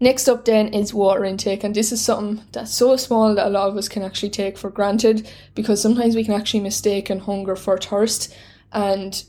Next 0.00 0.28
up, 0.28 0.44
then, 0.44 0.74
is 0.74 0.92
water 0.92 1.24
intake, 1.24 1.62
and 1.62 1.76
this 1.76 1.92
is 1.92 2.02
something 2.02 2.44
that's 2.50 2.74
so 2.74 2.96
small 2.96 3.36
that 3.36 3.46
a 3.46 3.50
lot 3.50 3.68
of 3.68 3.76
us 3.76 3.88
can 3.88 4.02
actually 4.02 4.30
take 4.30 4.58
for 4.58 4.68
granted 4.68 5.30
because 5.54 5.80
sometimes 5.80 6.16
we 6.16 6.24
can 6.24 6.34
actually 6.34 6.58
mistake 6.58 7.08
and 7.08 7.22
hunger 7.22 7.54
for 7.54 7.78
thirst, 7.78 8.34
and 8.72 9.24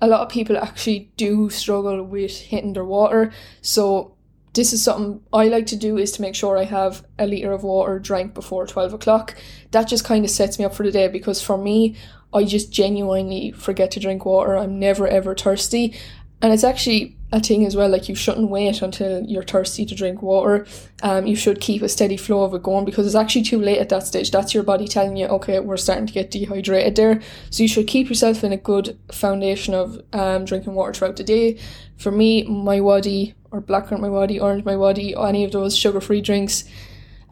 a 0.00 0.08
lot 0.08 0.22
of 0.22 0.30
people 0.30 0.56
actually 0.56 1.12
do 1.18 1.50
struggle 1.50 2.02
with 2.02 2.34
hitting 2.40 2.72
their 2.72 2.84
water. 2.84 3.30
So, 3.60 4.15
this 4.56 4.72
is 4.72 4.82
something 4.82 5.20
I 5.32 5.48
like 5.48 5.66
to 5.66 5.76
do 5.76 5.98
is 5.98 6.12
to 6.12 6.22
make 6.22 6.34
sure 6.34 6.56
I 6.56 6.64
have 6.64 7.06
a 7.18 7.26
litre 7.26 7.52
of 7.52 7.62
water 7.62 7.98
drank 7.98 8.32
before 8.32 8.66
12 8.66 8.94
o'clock. 8.94 9.36
That 9.70 9.86
just 9.86 10.04
kind 10.04 10.24
of 10.24 10.30
sets 10.30 10.58
me 10.58 10.64
up 10.64 10.74
for 10.74 10.82
the 10.84 10.90
day 10.90 11.08
because 11.08 11.42
for 11.42 11.58
me, 11.58 11.94
I 12.32 12.44
just 12.44 12.72
genuinely 12.72 13.52
forget 13.52 13.90
to 13.92 14.00
drink 14.00 14.24
water. 14.24 14.56
I'm 14.56 14.78
never 14.78 15.06
ever 15.06 15.34
thirsty. 15.34 15.94
And 16.42 16.52
it's 16.52 16.64
actually 16.64 17.16
a 17.32 17.40
thing 17.40 17.64
as 17.66 17.74
well, 17.74 17.88
like 17.88 18.08
you 18.08 18.14
shouldn't 18.14 18.50
wait 18.50 18.82
until 18.82 19.24
you're 19.24 19.42
thirsty 19.42 19.84
to 19.86 19.94
drink 19.94 20.22
water. 20.22 20.66
Um, 21.02 21.26
you 21.26 21.34
should 21.34 21.60
keep 21.60 21.82
a 21.82 21.88
steady 21.88 22.16
flow 22.16 22.44
of 22.44 22.54
it 22.54 22.62
going 22.62 22.84
because 22.84 23.06
it's 23.06 23.14
actually 23.14 23.42
too 23.42 23.58
late 23.58 23.78
at 23.78 23.88
that 23.88 24.06
stage. 24.06 24.30
That's 24.30 24.54
your 24.54 24.62
body 24.62 24.86
telling 24.86 25.16
you, 25.16 25.26
okay, 25.26 25.58
we're 25.60 25.76
starting 25.76 26.06
to 26.06 26.12
get 26.12 26.30
dehydrated 26.30 26.94
there. 26.94 27.22
So 27.50 27.62
you 27.62 27.68
should 27.68 27.86
keep 27.86 28.08
yourself 28.08 28.44
in 28.44 28.52
a 28.52 28.56
good 28.58 28.98
foundation 29.10 29.74
of 29.74 30.00
um, 30.12 30.44
drinking 30.44 30.74
water 30.74 30.92
throughout 30.92 31.16
the 31.16 31.24
day. 31.24 31.58
For 31.96 32.12
me, 32.12 32.44
MiWadi 32.44 33.34
or 33.50 33.62
blackcurrant 33.62 34.00
MiWadi, 34.00 34.40
orange 34.40 34.64
MiWadi, 34.64 35.14
any 35.28 35.44
of 35.44 35.52
those 35.52 35.76
sugar-free 35.76 36.20
drinks 36.20 36.64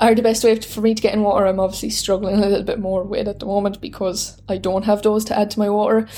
are 0.01 0.15
the 0.15 0.23
best 0.23 0.43
way 0.43 0.59
for 0.59 0.81
me 0.81 0.95
to 0.95 1.03
get 1.03 1.15
in 1.15 1.23
water. 1.23 1.47
I'm 1.47 1.61
obviously 1.61 1.91
struggling 1.91 2.37
a 2.37 2.47
little 2.47 2.65
bit 2.65 2.81
more 2.81 3.05
with 3.05 3.29
at 3.29 3.39
the 3.39 3.47
moment 3.47 3.81
because 3.81 4.41
I 4.49 4.57
don't 4.57 4.85
have 4.85 5.03
those 5.03 5.25
to 5.27 5.39
add 5.39 5.51
to 5.53 5.59
my 5.59 5.71
water, 5.71 6.09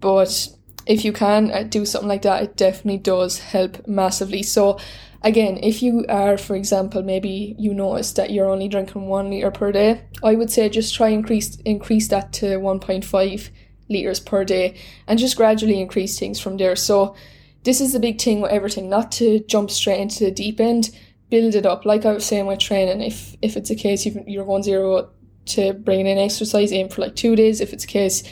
but 0.00 0.48
if 0.86 1.04
you 1.04 1.12
can 1.12 1.50
uh, 1.50 1.62
do 1.62 1.84
something 1.84 2.08
like 2.08 2.22
that, 2.22 2.42
it 2.42 2.56
definitely 2.56 2.98
does 2.98 3.38
help 3.38 3.86
massively. 3.86 4.42
So, 4.42 4.78
again, 5.22 5.58
if 5.62 5.82
you 5.82 6.04
are, 6.08 6.36
for 6.36 6.56
example, 6.56 7.02
maybe 7.02 7.54
you 7.58 7.74
notice 7.74 8.12
that 8.12 8.30
you're 8.30 8.50
only 8.50 8.68
drinking 8.68 9.06
one 9.06 9.30
liter 9.30 9.50
per 9.50 9.72
day, 9.72 10.02
I 10.22 10.34
would 10.34 10.50
say 10.50 10.68
just 10.68 10.94
try 10.94 11.08
increase 11.08 11.56
increase 11.64 12.08
that 12.08 12.32
to 12.34 12.56
one 12.58 12.80
point 12.80 13.04
five 13.04 13.50
liters 13.88 14.20
per 14.20 14.44
day 14.44 14.74
and 15.06 15.18
just 15.18 15.36
gradually 15.36 15.80
increase 15.80 16.18
things 16.18 16.40
from 16.40 16.56
there. 16.56 16.76
So 16.76 17.14
this 17.64 17.80
is 17.80 17.92
the 17.92 18.00
big 18.00 18.20
thing 18.20 18.40
with 18.40 18.50
everything, 18.50 18.88
not 18.88 19.12
to 19.12 19.40
jump 19.40 19.70
straight 19.70 20.00
into 20.00 20.24
the 20.24 20.30
deep 20.30 20.60
end, 20.60 20.90
build 21.30 21.54
it 21.54 21.66
up. 21.66 21.84
Like 21.84 22.04
I 22.04 22.12
was 22.12 22.26
saying 22.26 22.46
with 22.46 22.58
training, 22.58 23.02
if 23.02 23.36
if 23.42 23.56
it's 23.56 23.70
a 23.70 23.76
case 23.76 24.04
you 24.04 24.24
you're 24.26 24.46
going 24.46 24.62
zero 24.62 25.10
to 25.44 25.72
bring 25.72 26.06
in 26.06 26.18
exercise, 26.18 26.72
aim 26.72 26.88
for 26.88 27.02
like 27.02 27.16
two 27.16 27.36
days. 27.36 27.60
If 27.60 27.72
it's 27.72 27.84
a 27.84 27.88
case 27.88 28.22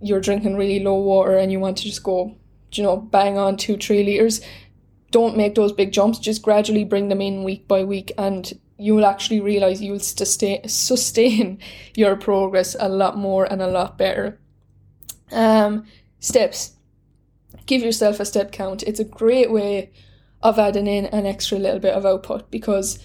you're 0.00 0.20
drinking 0.20 0.56
really 0.56 0.80
low 0.80 0.96
water 0.96 1.36
and 1.36 1.50
you 1.50 1.60
want 1.60 1.76
to 1.78 1.84
just 1.84 2.02
go, 2.02 2.36
you 2.72 2.82
know, 2.82 2.96
bang 2.96 3.38
on 3.38 3.56
two, 3.56 3.76
three 3.76 4.04
liters, 4.04 4.40
don't 5.10 5.36
make 5.36 5.54
those 5.54 5.72
big 5.72 5.92
jumps. 5.92 6.18
Just 6.18 6.42
gradually 6.42 6.84
bring 6.84 7.08
them 7.08 7.20
in 7.20 7.44
week 7.44 7.66
by 7.66 7.84
week, 7.84 8.12
and 8.18 8.52
you 8.78 8.94
will 8.94 9.06
actually 9.06 9.40
realize 9.40 9.80
you 9.82 9.92
will 9.92 10.00
sustain 10.00 10.66
sustain 10.68 11.58
your 11.94 12.16
progress 12.16 12.76
a 12.78 12.88
lot 12.88 13.16
more 13.16 13.44
and 13.50 13.62
a 13.62 13.66
lot 13.66 13.98
better. 13.98 14.38
Um, 15.32 15.86
steps. 16.20 16.72
Give 17.66 17.82
yourself 17.82 18.20
a 18.20 18.24
step 18.24 18.52
count. 18.52 18.82
It's 18.82 19.00
a 19.00 19.04
great 19.04 19.50
way 19.50 19.90
of 20.42 20.58
adding 20.58 20.86
in 20.86 21.06
an 21.06 21.26
extra 21.26 21.58
little 21.58 21.80
bit 21.80 21.94
of 21.94 22.06
output 22.06 22.50
because 22.50 22.98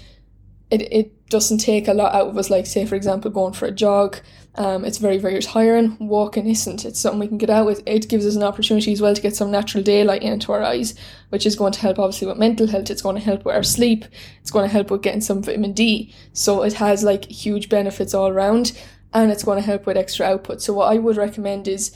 it, 0.69 0.81
it 0.91 1.23
doesn't 1.33 1.57
take 1.57 1.87
a 1.87 1.93
lot 1.93 2.13
out 2.13 2.27
of 2.27 2.37
us. 2.37 2.49
Like, 2.49 2.65
say, 2.65 2.85
for 2.85 2.95
example, 2.95 3.31
going 3.31 3.53
for 3.53 3.65
a 3.65 3.71
jog, 3.71 4.17
um, 4.55 4.85
it's 4.85 4.99
very, 4.99 5.17
very 5.17 5.41
tiring. 5.41 5.97
Walking 5.99 6.47
isn't. 6.47 6.85
It's 6.85 6.99
something 6.99 7.19
we 7.19 7.27
can 7.27 7.39
get 7.39 7.49
out 7.49 7.65
with. 7.65 7.81
It 7.87 8.07
gives 8.07 8.25
us 8.25 8.35
an 8.35 8.43
opportunity 8.43 8.93
as 8.93 9.01
well 9.01 9.15
to 9.15 9.21
get 9.21 9.35
some 9.35 9.49
natural 9.49 9.83
daylight 9.83 10.21
into 10.21 10.51
our 10.51 10.61
eyes, 10.61 10.93
which 11.29 11.47
is 11.47 11.55
going 11.55 11.73
to 11.73 11.79
help 11.79 11.97
obviously 11.97 12.27
with 12.27 12.37
mental 12.37 12.67
health. 12.67 12.91
It's 12.91 13.01
going 13.01 13.15
to 13.15 13.21
help 13.21 13.45
with 13.45 13.55
our 13.55 13.63
sleep. 13.63 14.05
It's 14.41 14.51
going 14.51 14.69
to 14.69 14.71
help 14.71 14.91
with 14.91 15.01
getting 15.01 15.21
some 15.21 15.41
vitamin 15.41 15.73
D. 15.73 16.13
So 16.33 16.61
it 16.61 16.73
has 16.73 17.03
like 17.03 17.25
huge 17.25 17.67
benefits 17.67 18.13
all 18.13 18.29
around 18.29 18.79
and 19.11 19.31
it's 19.31 19.43
going 19.43 19.59
to 19.59 19.65
help 19.65 19.87
with 19.87 19.97
extra 19.97 20.27
output. 20.27 20.61
So 20.61 20.73
what 20.73 20.93
I 20.93 20.99
would 20.99 21.17
recommend 21.17 21.67
is 21.67 21.95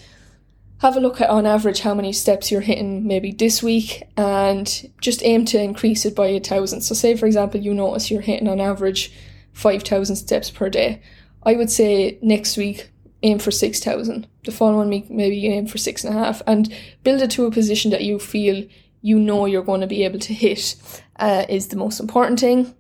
have 0.79 0.95
a 0.95 0.99
look 0.99 1.21
at 1.21 1.29
on 1.29 1.45
average 1.45 1.81
how 1.81 1.93
many 1.93 2.13
steps 2.13 2.51
you're 2.51 2.61
hitting 2.61 3.07
maybe 3.07 3.31
this 3.31 3.63
week 3.63 4.03
and 4.15 4.91
just 5.01 5.23
aim 5.23 5.45
to 5.45 5.61
increase 5.61 6.05
it 6.05 6.15
by 6.15 6.27
a 6.27 6.39
thousand. 6.39 6.81
So 6.81 6.93
say 6.93 7.15
for 7.15 7.25
example 7.25 7.59
you 7.59 7.73
notice 7.73 8.11
you're 8.11 8.21
hitting 8.21 8.47
on 8.47 8.59
average 8.59 9.11
five 9.57 9.81
thousand 9.81 10.15
steps 10.15 10.51
per 10.51 10.69
day. 10.69 11.01
I 11.41 11.53
would 11.55 11.71
say 11.71 12.19
next 12.21 12.57
week 12.57 12.91
aim 13.23 13.39
for 13.39 13.49
six 13.49 13.83
thousand. 13.83 14.27
The 14.45 14.51
following 14.51 14.89
week 14.89 15.09
maybe 15.09 15.47
aim 15.47 15.65
for 15.65 15.79
six 15.79 16.03
and 16.03 16.15
a 16.15 16.19
half 16.19 16.43
and 16.45 16.71
build 17.03 17.21
it 17.21 17.31
to 17.31 17.47
a 17.47 17.51
position 17.51 17.89
that 17.89 18.03
you 18.03 18.19
feel 18.19 18.67
you 19.01 19.17
know 19.17 19.47
you're 19.47 19.63
going 19.63 19.81
to 19.81 19.87
be 19.87 20.03
able 20.03 20.19
to 20.19 20.33
hit 20.33 20.75
uh, 21.15 21.45
is 21.49 21.69
the 21.69 21.75
most 21.75 21.99
important 21.99 22.39
thing. 22.39 22.75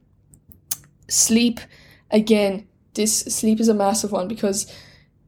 Sleep 1.09 1.59
again, 2.11 2.67
this 2.93 3.21
sleep 3.21 3.59
is 3.59 3.69
a 3.69 3.73
massive 3.73 4.11
one 4.11 4.27
because 4.27 4.71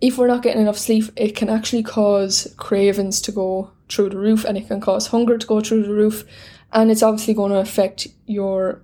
if 0.01 0.17
we're 0.17 0.27
not 0.27 0.43
getting 0.43 0.61
enough 0.61 0.77
sleep, 0.77 1.05
it 1.15 1.35
can 1.35 1.49
actually 1.49 1.83
cause 1.83 2.53
cravings 2.57 3.19
to 3.21 3.31
go 3.31 3.71
through 3.89 4.09
the 4.09 4.17
roof 4.17 4.45
and 4.45 4.55
it 4.55 4.67
can 4.67 4.79
cause 4.79 5.07
hunger 5.07 5.37
to 5.37 5.47
go 5.47 5.61
through 5.61 5.81
the 5.81 5.93
roof. 5.93 6.25
And 6.71 6.91
it's 6.91 7.01
obviously 7.01 7.33
going 7.33 7.51
to 7.51 7.57
affect 7.57 8.07
your 8.27 8.83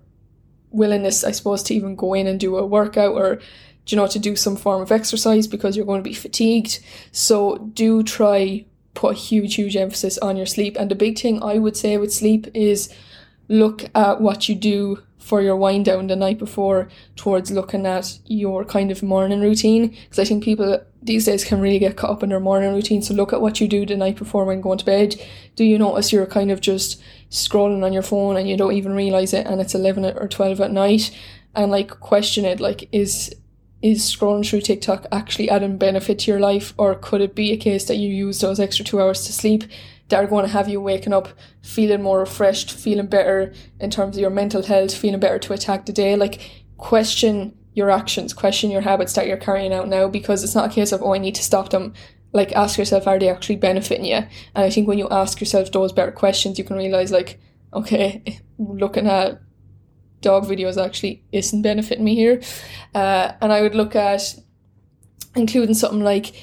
willingness, 0.75 1.24
I 1.24 1.32
suppose, 1.32 1.63
to 1.63 1.74
even 1.74 1.96
go 1.96 2.13
in 2.13 2.27
and 2.27 2.39
do 2.39 2.58
a 2.58 2.65
workout 2.65 3.13
or, 3.13 3.39
you 3.88 3.98
know, 3.98 4.08
to 4.08 4.20
do 4.20 4.36
some 4.36 4.55
form 4.55 4.82
of 4.82 4.91
exercise 4.91 5.48
because 5.48 5.75
you're 5.75 5.86
going 5.86 6.03
to 6.03 6.10
be 6.10 6.15
fatigued. 6.15 6.79
So 7.12 7.58
do 7.74 8.03
try 8.03 8.65
put 8.94 9.15
a 9.15 9.20
huge, 9.20 9.55
huge 9.55 9.75
emphasis 9.75 10.17
on 10.20 10.38
your 10.38 10.46
sleep. 10.46 10.75
And 10.79 10.89
the 10.89 10.96
big 10.96 11.20
thing 11.20 11.44
I 11.44 11.60
would 11.60 11.77
say 11.77 11.98
with 11.98 12.13
sleep 12.13 12.48
is 12.53 12.94
look 13.48 13.86
at 13.94 14.22
what 14.22 14.50
you 14.50 14.55
do 14.55 15.03
for 15.25 15.41
your 15.41 15.55
wind 15.55 15.86
down 15.86 16.05
the 16.05 16.15
night 16.15 16.38
before 16.38 16.88
towards 17.15 17.50
looking 17.50 17.86
at 17.88 18.20
your 18.27 18.63
kind 18.63 18.91
of 18.91 19.01
morning 19.01 19.41
routine 19.41 19.88
because 19.88 20.20
I 20.20 20.24
think 20.24 20.44
people 20.44 20.79
these 21.01 21.25
days 21.25 21.44
can 21.44 21.60
really 21.60 21.79
get 21.79 21.98
caught 21.98 22.12
up 22.12 22.22
in 22.22 22.29
their 22.29 22.39
morning 22.39 22.72
routine 22.75 23.01
so 23.01 23.15
look 23.15 23.34
at 23.34 23.41
what 23.41 23.60
you 23.60 23.67
do 23.67 23.88
the 23.88 23.98
night 23.98 24.17
before 24.17 24.46
when 24.46 24.62
going 24.62 24.77
to 24.77 24.86
bed 24.86 25.15
do 25.55 25.63
you 25.63 25.79
notice 25.79 26.13
you're 26.13 26.27
kind 26.27 26.51
of 26.51 26.62
just 26.62 27.01
scrolling 27.36 27.84
on 27.84 27.94
your 27.94 28.01
phone 28.01 28.38
and 28.38 28.50
you 28.50 28.58
don't 28.58 28.74
even 28.74 28.94
realize 28.94 29.34
it 29.34 29.46
and 29.46 29.62
it's 29.62 29.75
11 29.75 30.06
or 30.06 30.27
12 30.27 30.62
at 30.62 30.72
night 30.72 31.12
and 31.54 31.72
like 31.72 32.00
question 32.00 32.46
it 32.46 32.60
like 32.60 32.88
is 32.92 33.34
is 33.82 34.01
scrolling 34.01 34.48
through 34.48 34.62
TikTok 34.62 35.06
actually 35.12 35.50
adding 35.50 35.77
benefit 35.77 36.20
to 36.20 36.32
your 36.32 36.39
life 36.39 36.74
or 36.77 36.96
could 36.96 37.22
it 37.22 37.36
be 37.36 37.51
a 37.51 37.58
case 37.58 37.86
that 37.86 37.98
you 37.98 38.10
use 38.10 38.39
those 38.39 38.60
extra 38.60 38.86
2 38.86 39.01
hours 39.01 39.25
to 39.25 39.34
sleep 39.34 39.63
that 40.10 40.24
are 40.24 40.27
going 40.27 40.46
to 40.46 40.51
have 40.51 40.70
you 40.70 40.80
waking 40.80 41.13
up 41.13 41.30
feeling 41.62 42.01
more 42.01 42.20
refreshed, 42.20 42.72
feeling 42.72 43.08
better 43.08 43.54
in 43.80 43.89
terms 43.89 44.15
of 44.15 44.22
your 44.22 44.30
mental 44.30 44.63
health, 44.63 44.96
feeling 44.96 45.20
better 45.20 45.39
to 45.39 45.54
attack 45.54 45.86
the 45.86 45.94
day. 45.94 46.15
Like, 46.15 46.42
question 46.77 47.58
your 47.74 47.89
actions, 47.89 48.34
question 48.34 48.72
your 48.72 48.82
habits 48.82 49.13
that 49.13 49.27
you're 49.27 49.38
carrying 49.38 49.74
out 49.74 49.88
now 49.88 50.08
because 50.08 50.44
it's 50.44 50.56
not 50.56 50.72
a 50.72 50.74
case 50.74 50.92
of, 50.92 51.01
oh, 51.01 51.13
I 51.13 51.18
need 51.18 51.36
to 51.36 51.44
stop 51.44 51.70
them. 51.70 51.94
Like, 52.36 52.51
ask 52.51 52.77
yourself, 52.77 53.08
are 53.08 53.18
they 53.18 53.30
actually 53.30 53.56
benefiting 53.56 54.06
you? 54.06 54.18
And 54.18 54.30
I 54.65 54.70
think 54.70 54.88
when 54.88 54.98
you 54.98 55.08
ask 55.10 55.39
yourself 55.39 55.72
those 55.72 55.94
better 55.94 56.12
questions, 56.12 56.58
you 56.58 56.65
can 56.65 56.75
realize, 56.75 57.12
like, 57.12 57.39
okay, 57.74 58.42
looking 58.58 59.08
at 59.08 59.39
dog 60.22 60.46
videos 60.46 60.84
actually 60.84 61.24
isn't 61.32 61.62
benefiting 61.62 62.04
me 62.04 62.15
here. 62.15 62.42
Uh, 62.94 63.32
and 63.42 63.54
I 63.54 63.62
would 63.62 63.75
look 63.75 63.96
at 63.96 64.36
including 65.36 65.75
something 65.75 66.04
like 66.04 66.34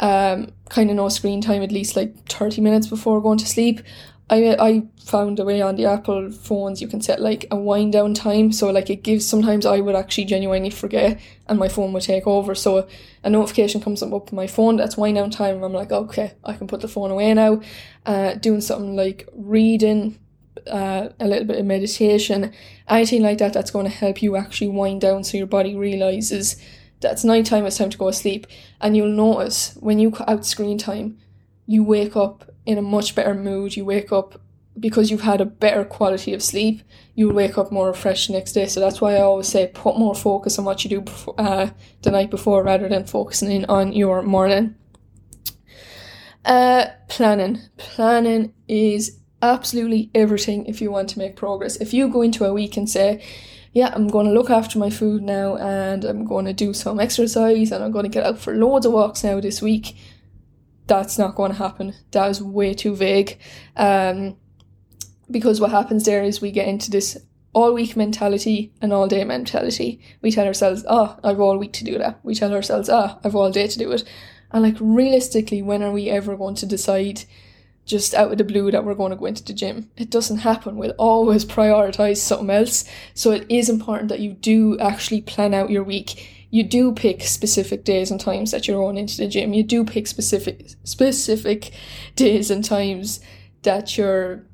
um, 0.00 0.52
kind 0.68 0.90
of 0.90 0.96
no 0.96 1.08
screen 1.08 1.40
time 1.40 1.62
at 1.62 1.72
least 1.72 1.96
like 1.96 2.28
30 2.28 2.60
minutes 2.60 2.86
before 2.86 3.20
going 3.20 3.38
to 3.38 3.46
sleep. 3.46 3.80
I 4.30 4.56
I 4.58 4.82
found 5.04 5.38
a 5.38 5.44
way 5.44 5.62
on 5.62 5.76
the 5.76 5.86
Apple 5.86 6.30
phones 6.30 6.82
you 6.82 6.88
can 6.88 7.00
set 7.00 7.20
like 7.20 7.46
a 7.50 7.56
wind 7.56 7.92
down 7.92 8.14
time. 8.14 8.52
So 8.52 8.70
like 8.70 8.90
it 8.90 9.02
gives 9.02 9.26
sometimes 9.26 9.64
I 9.66 9.80
would 9.80 9.94
actually 9.94 10.26
genuinely 10.26 10.70
forget 10.70 11.20
and 11.46 11.58
my 11.58 11.68
phone 11.68 11.92
would 11.92 12.02
take 12.02 12.26
over. 12.26 12.54
So 12.54 12.88
a 13.24 13.30
notification 13.30 13.80
comes 13.80 14.02
up 14.02 14.12
on 14.12 14.22
my 14.32 14.46
phone 14.46 14.76
that's 14.76 14.96
wind 14.96 15.16
down 15.16 15.30
time. 15.30 15.56
And 15.56 15.64
I'm 15.64 15.72
like 15.72 15.92
okay 15.92 16.34
I 16.44 16.54
can 16.54 16.66
put 16.66 16.80
the 16.80 16.88
phone 16.88 17.10
away 17.10 17.32
now. 17.34 17.60
Uh, 18.04 18.34
doing 18.34 18.60
something 18.60 18.96
like 18.96 19.28
reading 19.34 20.18
uh, 20.66 21.08
a 21.20 21.26
little 21.26 21.44
bit 21.44 21.58
of 21.58 21.64
meditation 21.64 22.52
anything 22.88 23.22
like 23.22 23.38
that 23.38 23.52
that's 23.52 23.70
going 23.70 23.86
to 23.86 23.92
help 23.92 24.20
you 24.20 24.34
actually 24.36 24.68
wind 24.68 25.00
down 25.00 25.22
so 25.22 25.38
your 25.38 25.46
body 25.46 25.76
realizes 25.76 26.56
that's 27.00 27.24
night 27.24 27.46
time, 27.46 27.64
it's 27.64 27.78
time 27.78 27.90
to 27.90 27.98
go 27.98 28.10
to 28.10 28.16
sleep. 28.16 28.46
And 28.80 28.96
you'll 28.96 29.08
notice 29.08 29.76
when 29.80 29.98
you 29.98 30.10
cut 30.10 30.28
out 30.28 30.44
screen 30.44 30.78
time, 30.78 31.18
you 31.66 31.84
wake 31.84 32.16
up 32.16 32.47
in 32.68 32.76
a 32.76 32.82
much 32.82 33.14
better 33.14 33.34
mood. 33.34 33.76
You 33.76 33.86
wake 33.86 34.12
up 34.12 34.40
because 34.78 35.10
you've 35.10 35.22
had 35.22 35.40
a 35.40 35.46
better 35.46 35.84
quality 35.84 36.34
of 36.34 36.42
sleep, 36.42 36.82
you'll 37.14 37.32
wake 37.32 37.56
up 37.56 37.72
more 37.72 37.88
refreshed 37.88 38.28
next 38.30 38.52
day. 38.52 38.66
So 38.66 38.78
that's 38.78 39.00
why 39.00 39.16
I 39.16 39.22
always 39.22 39.48
say 39.48 39.70
put 39.74 39.98
more 39.98 40.14
focus 40.14 40.58
on 40.58 40.66
what 40.66 40.84
you 40.84 40.90
do 40.90 41.00
before, 41.00 41.34
uh, 41.38 41.70
the 42.02 42.10
night 42.10 42.30
before 42.30 42.62
rather 42.62 42.88
than 42.88 43.06
focusing 43.06 43.50
in 43.50 43.64
on 43.64 43.92
your 43.92 44.22
morning. 44.22 44.76
Uh, 46.44 46.86
planning. 47.08 47.60
Planning 47.78 48.52
is 48.68 49.18
absolutely 49.40 50.10
everything 50.14 50.66
if 50.66 50.82
you 50.82 50.90
want 50.90 51.08
to 51.08 51.18
make 51.18 51.36
progress. 51.36 51.76
If 51.76 51.94
you 51.94 52.08
go 52.08 52.20
into 52.20 52.44
a 52.44 52.52
week 52.52 52.76
and 52.76 52.88
say, 52.88 53.24
yeah, 53.72 53.90
I'm 53.94 54.08
going 54.08 54.26
to 54.26 54.32
look 54.32 54.50
after 54.50 54.78
my 54.78 54.90
food 54.90 55.22
now 55.22 55.56
and 55.56 56.04
I'm 56.04 56.24
going 56.24 56.44
to 56.44 56.52
do 56.52 56.74
some 56.74 57.00
exercise 57.00 57.72
and 57.72 57.82
I'm 57.82 57.92
going 57.92 58.04
to 58.04 58.10
get 58.10 58.26
out 58.26 58.38
for 58.38 58.54
loads 58.54 58.84
of 58.86 58.92
walks 58.92 59.24
now 59.24 59.40
this 59.40 59.62
week. 59.62 59.96
That's 60.88 61.18
not 61.18 61.36
going 61.36 61.52
to 61.52 61.58
happen. 61.58 61.94
That 62.10 62.28
is 62.30 62.42
way 62.42 62.74
too 62.74 62.96
vague. 62.96 63.38
Um, 63.76 64.36
because 65.30 65.60
what 65.60 65.70
happens 65.70 66.04
there 66.04 66.24
is 66.24 66.40
we 66.40 66.50
get 66.50 66.66
into 66.66 66.90
this 66.90 67.16
all 67.52 67.74
week 67.74 67.96
mentality 67.96 68.72
and 68.82 68.92
all 68.92 69.06
day 69.06 69.24
mentality. 69.24 70.00
We 70.22 70.32
tell 70.32 70.46
ourselves, 70.46 70.84
oh, 70.88 71.18
I've 71.22 71.40
all 71.40 71.58
week 71.58 71.72
to 71.74 71.84
do 71.84 71.98
that. 71.98 72.20
We 72.22 72.34
tell 72.34 72.52
ourselves, 72.52 72.88
ah, 72.88 73.14
oh, 73.16 73.20
I've 73.22 73.36
all 73.36 73.50
day 73.50 73.68
to 73.68 73.78
do 73.78 73.90
it. 73.92 74.04
And 74.50 74.62
like 74.62 74.76
realistically, 74.80 75.62
when 75.62 75.82
are 75.82 75.92
we 75.92 76.08
ever 76.08 76.36
going 76.36 76.54
to 76.56 76.66
decide 76.66 77.24
just 77.88 78.14
out 78.14 78.30
of 78.30 78.38
the 78.38 78.44
blue 78.44 78.70
that 78.70 78.84
we're 78.84 78.94
going 78.94 79.10
to 79.10 79.16
go 79.16 79.24
into 79.24 79.42
the 79.42 79.52
gym. 79.52 79.90
It 79.96 80.10
doesn't 80.10 80.38
happen. 80.38 80.76
We'll 80.76 80.90
always 80.98 81.44
prioritize 81.44 82.18
something 82.18 82.50
else. 82.50 82.84
So 83.14 83.32
it 83.32 83.46
is 83.48 83.68
important 83.68 84.10
that 84.10 84.20
you 84.20 84.34
do 84.34 84.78
actually 84.78 85.22
plan 85.22 85.54
out 85.54 85.70
your 85.70 85.82
week. 85.82 86.37
You 86.50 86.62
do 86.62 86.92
pick 86.92 87.22
specific 87.22 87.84
days 87.84 88.10
and 88.10 88.20
times 88.20 88.50
that 88.52 88.66
you're 88.66 88.80
going 88.80 88.96
into 88.96 89.16
the 89.18 89.28
gym. 89.28 89.52
You 89.52 89.62
do 89.62 89.84
pick 89.84 90.06
specific 90.06 90.70
specific 90.84 91.72
days 92.16 92.50
and 92.50 92.64
times 92.64 93.20
that 93.62 93.98
you're 93.98 94.44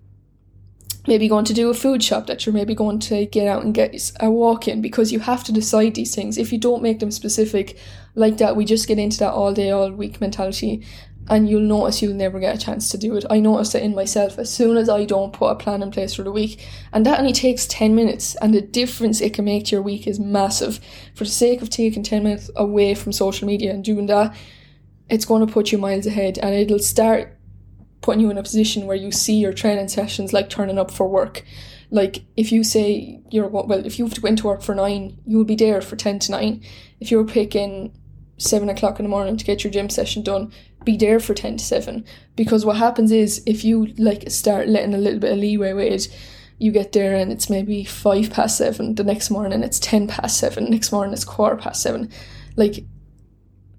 maybe 1.06 1.28
going 1.28 1.44
to 1.44 1.52
do 1.52 1.68
a 1.68 1.74
food 1.74 2.02
shop 2.02 2.26
that 2.26 2.46
you're 2.46 2.54
maybe 2.54 2.74
going 2.74 2.98
to 2.98 3.26
get 3.26 3.46
out 3.46 3.62
and 3.62 3.74
get 3.74 4.12
a 4.20 4.30
walk 4.30 4.66
in 4.66 4.80
because 4.80 5.12
you 5.12 5.20
have 5.20 5.44
to 5.44 5.52
decide 5.52 5.94
these 5.94 6.14
things. 6.14 6.38
If 6.38 6.52
you 6.52 6.58
don't 6.58 6.82
make 6.82 6.98
them 6.98 7.10
specific 7.10 7.78
like 8.14 8.38
that, 8.38 8.56
we 8.56 8.64
just 8.64 8.88
get 8.88 8.98
into 8.98 9.18
that 9.18 9.32
all 9.32 9.52
day, 9.52 9.70
all 9.70 9.90
week 9.92 10.20
mentality 10.20 10.84
and 11.28 11.48
you'll 11.48 11.60
notice 11.60 12.02
you'll 12.02 12.14
never 12.14 12.38
get 12.38 12.54
a 12.54 12.58
chance 12.58 12.90
to 12.90 12.98
do 12.98 13.16
it. 13.16 13.24
I 13.30 13.40
noticed 13.40 13.74
it 13.74 13.82
in 13.82 13.94
myself 13.94 14.38
as 14.38 14.52
soon 14.52 14.76
as 14.76 14.88
I 14.88 15.04
don't 15.04 15.32
put 15.32 15.50
a 15.50 15.54
plan 15.54 15.82
in 15.82 15.90
place 15.90 16.14
for 16.14 16.22
the 16.22 16.32
week, 16.32 16.66
and 16.92 17.06
that 17.06 17.18
only 17.18 17.32
takes 17.32 17.66
10 17.66 17.94
minutes, 17.94 18.34
and 18.36 18.52
the 18.52 18.60
difference 18.60 19.20
it 19.20 19.34
can 19.34 19.44
make 19.44 19.66
to 19.66 19.72
your 19.72 19.82
week 19.82 20.06
is 20.06 20.20
massive. 20.20 20.80
For 21.14 21.24
the 21.24 21.30
sake 21.30 21.62
of 21.62 21.70
taking 21.70 22.02
10 22.02 22.22
minutes 22.22 22.50
away 22.56 22.94
from 22.94 23.12
social 23.12 23.46
media 23.46 23.72
and 23.72 23.82
doing 23.82 24.06
that, 24.06 24.36
it's 25.08 25.24
going 25.24 25.46
to 25.46 25.52
put 25.52 25.72
you 25.72 25.78
miles 25.78 26.06
ahead, 26.06 26.38
and 26.38 26.54
it'll 26.54 26.78
start 26.78 27.38
putting 28.04 28.20
you 28.20 28.30
in 28.30 28.36
a 28.36 28.42
position 28.42 28.86
where 28.86 28.96
you 28.96 29.10
see 29.10 29.34
your 29.34 29.52
training 29.52 29.88
sessions 29.88 30.34
like 30.34 30.50
turning 30.50 30.78
up 30.78 30.90
for 30.90 31.08
work. 31.08 31.42
Like 31.90 32.24
if 32.36 32.52
you 32.52 32.62
say 32.64 33.22
you're 33.30 33.48
well, 33.48 33.86
if 33.86 33.98
you 33.98 34.04
have 34.04 34.14
to 34.14 34.20
go 34.20 34.28
into 34.28 34.46
work 34.46 34.62
for 34.62 34.74
nine, 34.74 35.18
you'll 35.24 35.44
be 35.44 35.54
there 35.54 35.80
for 35.80 35.96
ten 35.96 36.18
to 36.20 36.30
nine. 36.30 36.62
If 37.00 37.10
you're 37.10 37.24
picking 37.24 37.96
seven 38.36 38.68
o'clock 38.68 38.98
in 38.98 39.04
the 39.04 39.08
morning 39.08 39.36
to 39.36 39.44
get 39.44 39.64
your 39.64 39.72
gym 39.72 39.88
session 39.88 40.22
done, 40.22 40.52
be 40.84 40.96
there 40.96 41.20
for 41.20 41.34
10 41.34 41.58
to 41.58 41.64
7 41.64 42.04
because 42.36 42.64
what 42.64 42.76
happens 42.76 43.10
is 43.12 43.42
if 43.46 43.64
you 43.64 43.86
like 43.98 44.30
start 44.30 44.68
letting 44.68 44.94
a 44.94 44.98
little 44.98 45.20
bit 45.20 45.32
of 45.32 45.38
leeway 45.38 45.72
with 45.72 45.92
it 45.92 46.16
you 46.58 46.70
get 46.70 46.92
there 46.92 47.14
and 47.14 47.32
it's 47.32 47.50
maybe 47.50 47.84
5 47.84 48.30
past 48.30 48.58
7 48.58 48.94
the 48.94 49.04
next 49.04 49.30
morning 49.30 49.62
it's 49.62 49.78
10 49.80 50.08
past 50.08 50.38
7 50.38 50.70
next 50.70 50.92
morning 50.92 51.12
it's 51.12 51.24
quarter 51.24 51.56
past 51.56 51.82
7 51.82 52.10
like 52.56 52.84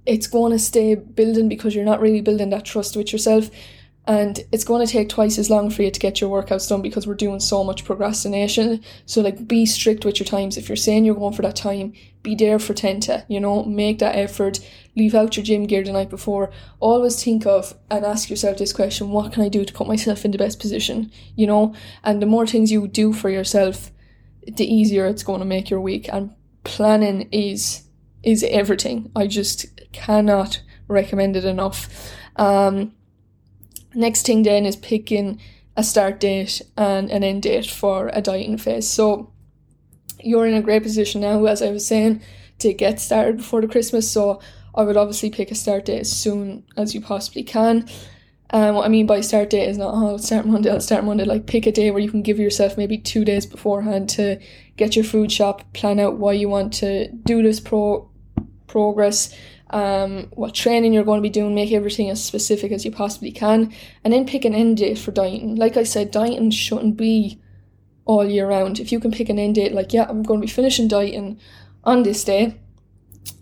it's 0.06 0.28
going 0.28 0.52
to 0.52 0.60
stay 0.60 0.96
building 0.96 1.50
because 1.50 1.76
you're 1.76 1.86
not 1.86 2.02
really 2.02 2.22
building 2.22 2.50
that 2.52 2.66
trust 2.66 2.96
with 2.96 3.12
yourself. 3.12 3.50
And 4.08 4.40
it's 4.52 4.64
going 4.64 4.86
to 4.86 4.92
take 4.92 5.10
twice 5.10 5.40
as 5.40 5.50
long 5.50 5.72
for 5.72 5.82
you 5.82 5.90
to 5.90 6.00
get 6.00 6.22
your 6.22 6.30
workouts 6.30 6.70
done 6.70 6.84
because 6.84 7.08
we're 7.08 7.16
doing 7.16 7.40
so 7.40 7.64
much 7.64 7.86
procrastination. 7.86 8.82
So 9.08 9.22
like 9.22 9.48
be 9.48 9.66
strict 9.66 10.06
with 10.06 10.20
your 10.20 10.28
times. 10.28 10.58
If 10.58 10.70
you're 10.70 10.76
saying 10.76 11.06
you're 11.06 11.16
going 11.16 11.34
for 11.34 11.42
that 11.42 11.56
time 11.56 11.94
be 12.26 12.36
there 12.36 12.60
for 12.60 12.74
10 12.74 13.00
to 13.02 13.24
you 13.30 13.40
know 13.40 13.64
make 13.64 14.00
that 14.00 14.16
effort 14.16 14.60
leave 14.96 15.16
out 15.16 15.36
your 15.36 15.44
gym 15.44 15.66
gear 15.66 15.84
the 15.84 15.92
night 15.92 16.10
before. 16.10 16.52
Always 16.80 17.22
think 17.22 17.46
of 17.46 17.75
and 17.90 18.06
ask 18.06 18.30
yourself 18.30 18.58
this 18.58 18.74
question 18.74 19.10
what 19.10 19.34
can 19.34 19.44
i 19.44 19.50
do 19.50 19.66
to 19.66 19.74
put 19.74 19.88
myself 19.88 20.25
in 20.25 20.32
the 20.32 20.38
best 20.38 20.60
position 20.60 21.12
you 21.36 21.48
know? 21.48 21.74
And 22.04 22.22
the 22.22 22.25
more 22.25 22.48
things 22.48 22.72
you 22.72 22.88
do 22.88 23.14
for 23.14 23.30
yourself 23.30 23.92
the 24.48 24.72
easier 24.72 25.08
it's 25.08 25.24
going 25.24 25.40
to 25.40 25.46
make 25.46 25.70
your 25.70 25.82
week. 25.82 26.08
And 26.12 26.34
planning 26.64 27.30
is 27.32 27.84
is 28.24 28.44
everything. 28.44 29.12
I 29.16 29.28
just 29.28 29.68
cannot 29.92 30.62
recommend 30.88 31.36
it 31.36 31.46
enough. 31.46 32.12
Um 32.36 32.94
Next 33.96 34.25
thing 34.25 34.44
then 34.44 34.66
is 34.66 34.75
picking 34.75 35.40
a 35.78 35.84
start 35.84 36.20
date 36.20 36.62
and 36.75 37.10
an 37.10 37.24
end 37.24 37.44
date 37.44 37.66
for 37.66 38.10
a 38.14 38.22
dieting 38.22 38.58
phase. 38.58 38.90
So 38.90 39.32
you're 40.20 40.46
in 40.46 40.54
a 40.54 40.62
great 40.62 40.84
position 40.84 41.22
now, 41.22 41.46
as 41.46 41.62
I 41.62 41.72
was 41.72 41.88
saying, 41.88 42.22
to 42.60 42.74
get 42.74 43.00
started 43.00 43.38
before 43.38 43.62
the 43.62 43.68
Christmas. 43.70 44.12
So 44.12 44.42
I 44.75 44.84
would 44.84 44.98
obviously 44.98 45.29
pick 45.29 45.51
a 45.51 45.55
start 45.55 45.86
date 45.86 46.01
as 46.01 46.12
soon 46.12 46.63
as 46.77 46.94
you 46.94 47.01
possibly 47.01 47.44
can. 47.44 47.88
Um, 48.51 48.75
what 48.75 48.86
I 48.86 48.89
mean 48.89 49.08
by 49.08 49.22
start 49.22 49.50
date 49.50 49.67
is 49.67 49.77
not, 49.77 49.94
oh, 49.96 50.17
start 50.17 50.46
Monday, 50.46 50.70
I'll 50.70 50.79
start 50.79 51.03
Monday. 51.03 51.25
Like, 51.25 51.48
pick 51.48 51.65
a 51.65 51.72
day 51.72 51.89
where 51.91 52.01
you 52.01 52.12
can 52.12 52.22
give 52.22 52.39
yourself 52.39 52.77
maybe 52.77 52.98
two 52.98 53.25
days 53.25 53.46
beforehand 53.46 54.10
to 54.10 54.39
get 54.77 54.96
your 54.96 55.05
food 55.05 55.32
shop, 55.32 55.63
plan 55.74 56.00
out 56.00 56.17
why 56.17 56.34
you 56.34 56.48
want 56.48 56.74
to 56.74 57.12
do 57.12 57.41
this 57.41 57.60
pro 57.60 58.10
progress, 58.67 59.36
um, 59.72 60.27
what 60.34 60.53
training 60.53 60.94
you're 60.94 61.03
going 61.03 61.17
to 61.17 61.24
be 61.24 61.29
doing, 61.29 61.55
make 61.55 61.72
everything 61.72 62.10
as 62.10 62.24
specific 62.24 62.72
as 62.72 62.86
you 62.86 62.91
possibly 62.91 63.32
can, 63.32 63.74
and 64.03 64.13
then 64.13 64.27
pick 64.27 64.46
an 64.46 64.53
end 64.53 64.77
date 64.77 65.00
for 65.00 65.12
dieting. 65.12 65.55
Like 65.55 65.77
I 65.77 65.84
said, 65.84 66.12
dieting 66.12 66.51
shouldn't 66.51 66.98
be 66.98 67.41
all 68.05 68.25
year 68.25 68.48
round. 68.48 68.79
If 68.79 68.91
you 68.91 69.00
can 69.00 69.12
pick 69.12 69.29
an 69.29 69.39
end 69.39 69.55
date, 69.55 69.74
like, 69.74 69.91
yeah, 69.91 70.05
I'm 70.08 70.24
going 70.24 70.39
to 70.39 70.46
be 70.46 70.51
finishing 70.51 70.88
dieting 70.88 71.39
on 71.84 72.03
this 72.03 72.24
day, 72.24 72.60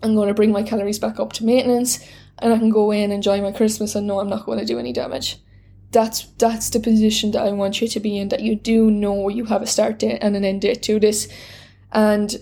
I'm 0.02 0.14
going 0.14 0.28
to 0.28 0.34
bring 0.34 0.52
my 0.52 0.62
calories 0.62 0.98
back 0.98 1.18
up 1.18 1.32
to 1.34 1.44
maintenance, 1.44 2.06
and 2.38 2.52
I 2.52 2.58
can 2.58 2.70
go 2.70 2.90
in 2.90 3.04
and 3.04 3.12
enjoy 3.12 3.40
my 3.40 3.52
Christmas 3.52 3.94
and 3.94 4.06
know 4.06 4.20
I'm 4.20 4.28
not 4.28 4.46
going 4.46 4.58
to 4.58 4.64
do 4.64 4.78
any 4.78 4.92
damage. 4.92 5.38
That's 5.92 6.26
that's 6.38 6.70
the 6.70 6.80
position 6.80 7.30
that 7.32 7.42
I 7.42 7.52
want 7.52 7.80
you 7.80 7.88
to 7.88 8.00
be 8.00 8.18
in. 8.18 8.28
That 8.28 8.40
you 8.40 8.56
do 8.56 8.90
know 8.90 9.28
you 9.28 9.44
have 9.44 9.62
a 9.62 9.66
start 9.66 9.98
date 9.98 10.18
and 10.20 10.36
an 10.36 10.44
end 10.44 10.62
date 10.62 10.82
to 10.84 10.98
this, 10.98 11.28
and 11.92 12.36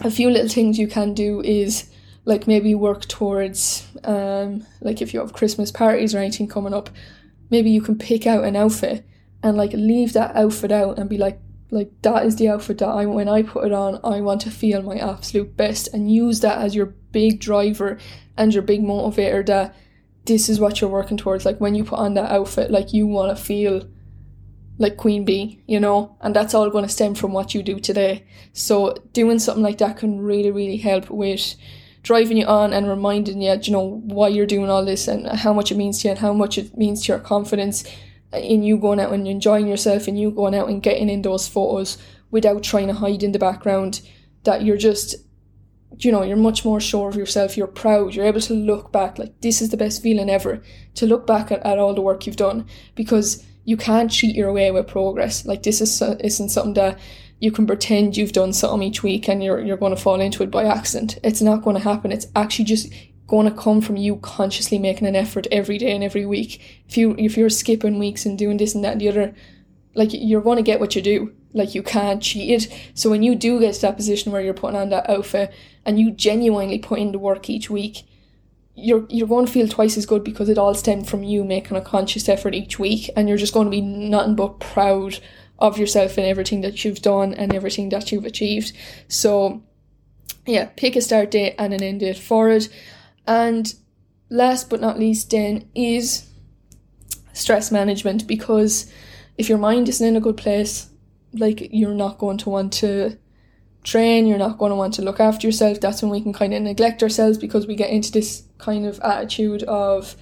a 0.00 0.10
few 0.10 0.30
little 0.30 0.48
things 0.48 0.78
you 0.78 0.88
can 0.88 1.14
do 1.14 1.40
is 1.42 1.90
like 2.24 2.46
maybe 2.46 2.74
work 2.74 3.06
towards 3.06 3.86
um 4.04 4.66
like 4.80 5.00
if 5.00 5.14
you 5.14 5.20
have 5.20 5.32
Christmas 5.32 5.70
parties 5.70 6.14
or 6.14 6.18
anything 6.18 6.48
coming 6.48 6.74
up, 6.74 6.90
maybe 7.50 7.70
you 7.70 7.80
can 7.80 7.96
pick 7.96 8.26
out 8.26 8.44
an 8.44 8.56
outfit 8.56 9.04
and 9.42 9.56
like 9.56 9.72
leave 9.72 10.12
that 10.12 10.34
outfit 10.34 10.72
out 10.72 10.98
and 10.98 11.08
be 11.08 11.18
like 11.18 11.38
like 11.70 11.90
that 12.02 12.24
is 12.24 12.36
the 12.36 12.48
outfit 12.48 12.78
that 12.78 12.88
I 12.88 13.06
when 13.06 13.28
I 13.28 13.42
put 13.42 13.66
it 13.66 13.72
on 13.72 14.00
I 14.04 14.20
want 14.20 14.40
to 14.42 14.50
feel 14.50 14.82
my 14.82 14.96
absolute 14.96 15.56
best 15.56 15.88
and 15.92 16.12
use 16.12 16.40
that 16.40 16.58
as 16.58 16.74
your 16.74 16.86
big 16.86 17.40
driver 17.40 17.98
and 18.36 18.52
your 18.52 18.62
big 18.62 18.82
motivator 18.82 19.44
that 19.46 19.74
this 20.26 20.48
is 20.48 20.58
what 20.58 20.80
you're 20.80 20.90
working 20.90 21.16
towards. 21.16 21.44
Like 21.44 21.60
when 21.60 21.74
you 21.74 21.84
put 21.84 21.98
on 21.98 22.14
that 22.14 22.30
outfit 22.30 22.70
like 22.70 22.92
you 22.92 23.06
want 23.06 23.36
to 23.36 23.42
feel 23.42 23.88
like 24.78 24.96
queen 24.96 25.24
bee 25.24 25.62
you 25.66 25.80
know? 25.80 26.16
And 26.20 26.36
that's 26.36 26.54
all 26.54 26.70
going 26.70 26.84
to 26.84 26.90
stem 26.90 27.14
from 27.14 27.32
what 27.32 27.54
you 27.54 27.62
do 27.62 27.80
today. 27.80 28.26
So 28.52 28.94
doing 29.12 29.38
something 29.38 29.64
like 29.64 29.78
that 29.78 29.96
can 29.96 30.20
really 30.20 30.52
really 30.52 30.76
help 30.76 31.10
with 31.10 31.56
driving 32.04 32.36
you 32.36 32.46
on 32.46 32.72
and 32.72 32.88
reminding 32.88 33.42
you, 33.42 33.58
you 33.60 33.72
know, 33.72 34.00
why 34.04 34.28
you're 34.28 34.46
doing 34.46 34.70
all 34.70 34.84
this 34.84 35.08
and 35.08 35.26
how 35.26 35.52
much 35.52 35.72
it 35.72 35.76
means 35.76 36.00
to 36.00 36.06
you 36.06 36.10
and 36.12 36.20
how 36.20 36.32
much 36.32 36.56
it 36.56 36.76
means 36.78 37.02
to 37.02 37.12
your 37.12 37.18
confidence 37.18 37.82
in 38.32 38.62
you 38.62 38.76
going 38.76 39.00
out 39.00 39.12
and 39.12 39.26
enjoying 39.26 39.66
yourself 39.66 40.08
and 40.08 40.18
you 40.18 40.30
going 40.30 40.54
out 40.54 40.68
and 40.68 40.82
getting 40.82 41.08
in 41.08 41.22
those 41.22 41.48
photos 41.48 41.98
without 42.30 42.62
trying 42.62 42.88
to 42.88 42.94
hide 42.94 43.22
in 43.22 43.32
the 43.32 43.38
background 43.38 44.00
that 44.44 44.62
you're 44.62 44.76
just 44.76 45.16
you 45.98 46.10
know 46.12 46.22
you're 46.22 46.36
much 46.36 46.64
more 46.64 46.80
sure 46.80 47.08
of 47.08 47.16
yourself 47.16 47.56
you're 47.56 47.66
proud 47.66 48.14
you're 48.14 48.26
able 48.26 48.40
to 48.40 48.52
look 48.52 48.92
back 48.92 49.18
like 49.18 49.40
this 49.40 49.62
is 49.62 49.70
the 49.70 49.76
best 49.76 50.02
feeling 50.02 50.28
ever 50.28 50.60
to 50.94 51.06
look 51.06 51.26
back 51.26 51.50
at, 51.50 51.64
at 51.64 51.78
all 51.78 51.94
the 51.94 52.00
work 52.00 52.26
you've 52.26 52.36
done 52.36 52.66
because 52.94 53.44
you 53.64 53.76
can't 53.76 54.10
cheat 54.10 54.34
your 54.34 54.52
way 54.52 54.70
with 54.70 54.86
progress 54.86 55.46
like 55.46 55.62
this 55.62 55.80
is 55.80 56.02
isn't 56.20 56.50
something 56.50 56.74
that 56.74 56.98
you 57.38 57.50
can 57.50 57.66
pretend 57.66 58.16
you've 58.16 58.32
done 58.32 58.52
something 58.52 58.82
each 58.82 59.02
week 59.02 59.28
and 59.28 59.42
you're 59.42 59.60
you're 59.60 59.76
going 59.76 59.94
to 59.94 60.00
fall 60.00 60.20
into 60.20 60.42
it 60.42 60.50
by 60.50 60.64
accident. 60.64 61.18
It's 61.22 61.42
not 61.42 61.62
going 61.62 61.76
to 61.76 61.82
happen. 61.82 62.12
It's 62.12 62.26
actually 62.34 62.64
just 62.64 62.92
going 63.26 63.48
to 63.48 63.54
come 63.54 63.80
from 63.80 63.96
you 63.96 64.16
consciously 64.16 64.78
making 64.78 65.06
an 65.06 65.16
effort 65.16 65.46
every 65.50 65.78
day 65.78 65.92
and 65.92 66.04
every 66.04 66.24
week. 66.24 66.82
If 66.88 66.96
you 66.96 67.14
if 67.18 67.36
you're 67.36 67.50
skipping 67.50 67.98
weeks 67.98 68.24
and 68.24 68.38
doing 68.38 68.56
this 68.56 68.74
and 68.74 68.84
that 68.84 68.92
and 68.92 69.00
the 69.00 69.08
other, 69.08 69.34
like 69.94 70.10
you're 70.12 70.42
going 70.42 70.56
to 70.56 70.62
get 70.62 70.80
what 70.80 70.94
you 70.94 71.02
do. 71.02 71.32
Like 71.52 71.74
you 71.74 71.82
can't 71.82 72.22
cheat 72.22 72.50
it. 72.50 72.90
So 72.94 73.08
when 73.08 73.22
you 73.22 73.34
do 73.34 73.58
get 73.58 73.74
to 73.74 73.80
that 73.82 73.96
position 73.96 74.30
where 74.30 74.42
you're 74.42 74.54
putting 74.54 74.78
on 74.78 74.90
that 74.90 75.08
outfit 75.08 75.52
and 75.84 75.98
you 75.98 76.10
genuinely 76.10 76.78
put 76.78 76.98
in 76.98 77.12
the 77.12 77.18
work 77.18 77.48
each 77.48 77.70
week, 77.70 78.02
you're 78.74 79.06
you're 79.08 79.26
going 79.26 79.46
to 79.46 79.52
feel 79.52 79.66
twice 79.66 79.96
as 79.96 80.04
good 80.06 80.22
because 80.22 80.50
it 80.50 80.58
all 80.58 80.74
stemmed 80.74 81.08
from 81.08 81.22
you 81.22 81.44
making 81.44 81.76
a 81.76 81.80
conscious 81.80 82.28
effort 82.28 82.54
each 82.54 82.78
week 82.78 83.10
and 83.16 83.28
you're 83.28 83.38
just 83.38 83.54
going 83.54 83.66
to 83.66 83.70
be 83.70 83.80
nothing 83.80 84.36
but 84.36 84.60
proud 84.60 85.18
of 85.58 85.78
yourself 85.78 86.18
and 86.18 86.26
everything 86.26 86.60
that 86.60 86.84
you've 86.84 87.00
done 87.00 87.32
and 87.34 87.54
everything 87.54 87.88
that 87.88 88.12
you've 88.12 88.26
achieved. 88.26 88.72
So, 89.08 89.62
yeah, 90.44 90.66
pick 90.76 90.94
a 90.96 91.00
start 91.00 91.30
date 91.30 91.54
and 91.58 91.72
an 91.72 91.82
end 91.82 92.00
date 92.00 92.18
for 92.18 92.50
it. 92.50 92.68
And 93.26 93.72
last 94.30 94.70
but 94.70 94.80
not 94.80 94.98
least, 94.98 95.30
then 95.30 95.68
is 95.74 96.28
stress 97.32 97.70
management 97.70 98.26
because 98.26 98.90
if 99.36 99.48
your 99.48 99.58
mind 99.58 99.88
isn't 99.88 100.06
in 100.06 100.16
a 100.16 100.20
good 100.20 100.36
place, 100.36 100.88
like 101.32 101.68
you're 101.72 101.94
not 101.94 102.18
going 102.18 102.38
to 102.38 102.50
want 102.50 102.72
to 102.74 103.18
train, 103.84 104.26
you're 104.26 104.38
not 104.38 104.58
going 104.58 104.70
to 104.70 104.76
want 104.76 104.94
to 104.94 105.02
look 105.02 105.20
after 105.20 105.46
yourself. 105.46 105.80
That's 105.80 106.02
when 106.02 106.10
we 106.10 106.20
can 106.20 106.32
kind 106.32 106.54
of 106.54 106.62
neglect 106.62 107.02
ourselves 107.02 107.38
because 107.38 107.66
we 107.66 107.76
get 107.76 107.90
into 107.90 108.10
this 108.10 108.44
kind 108.58 108.86
of 108.86 108.98
attitude 109.00 109.62
of, 109.64 110.16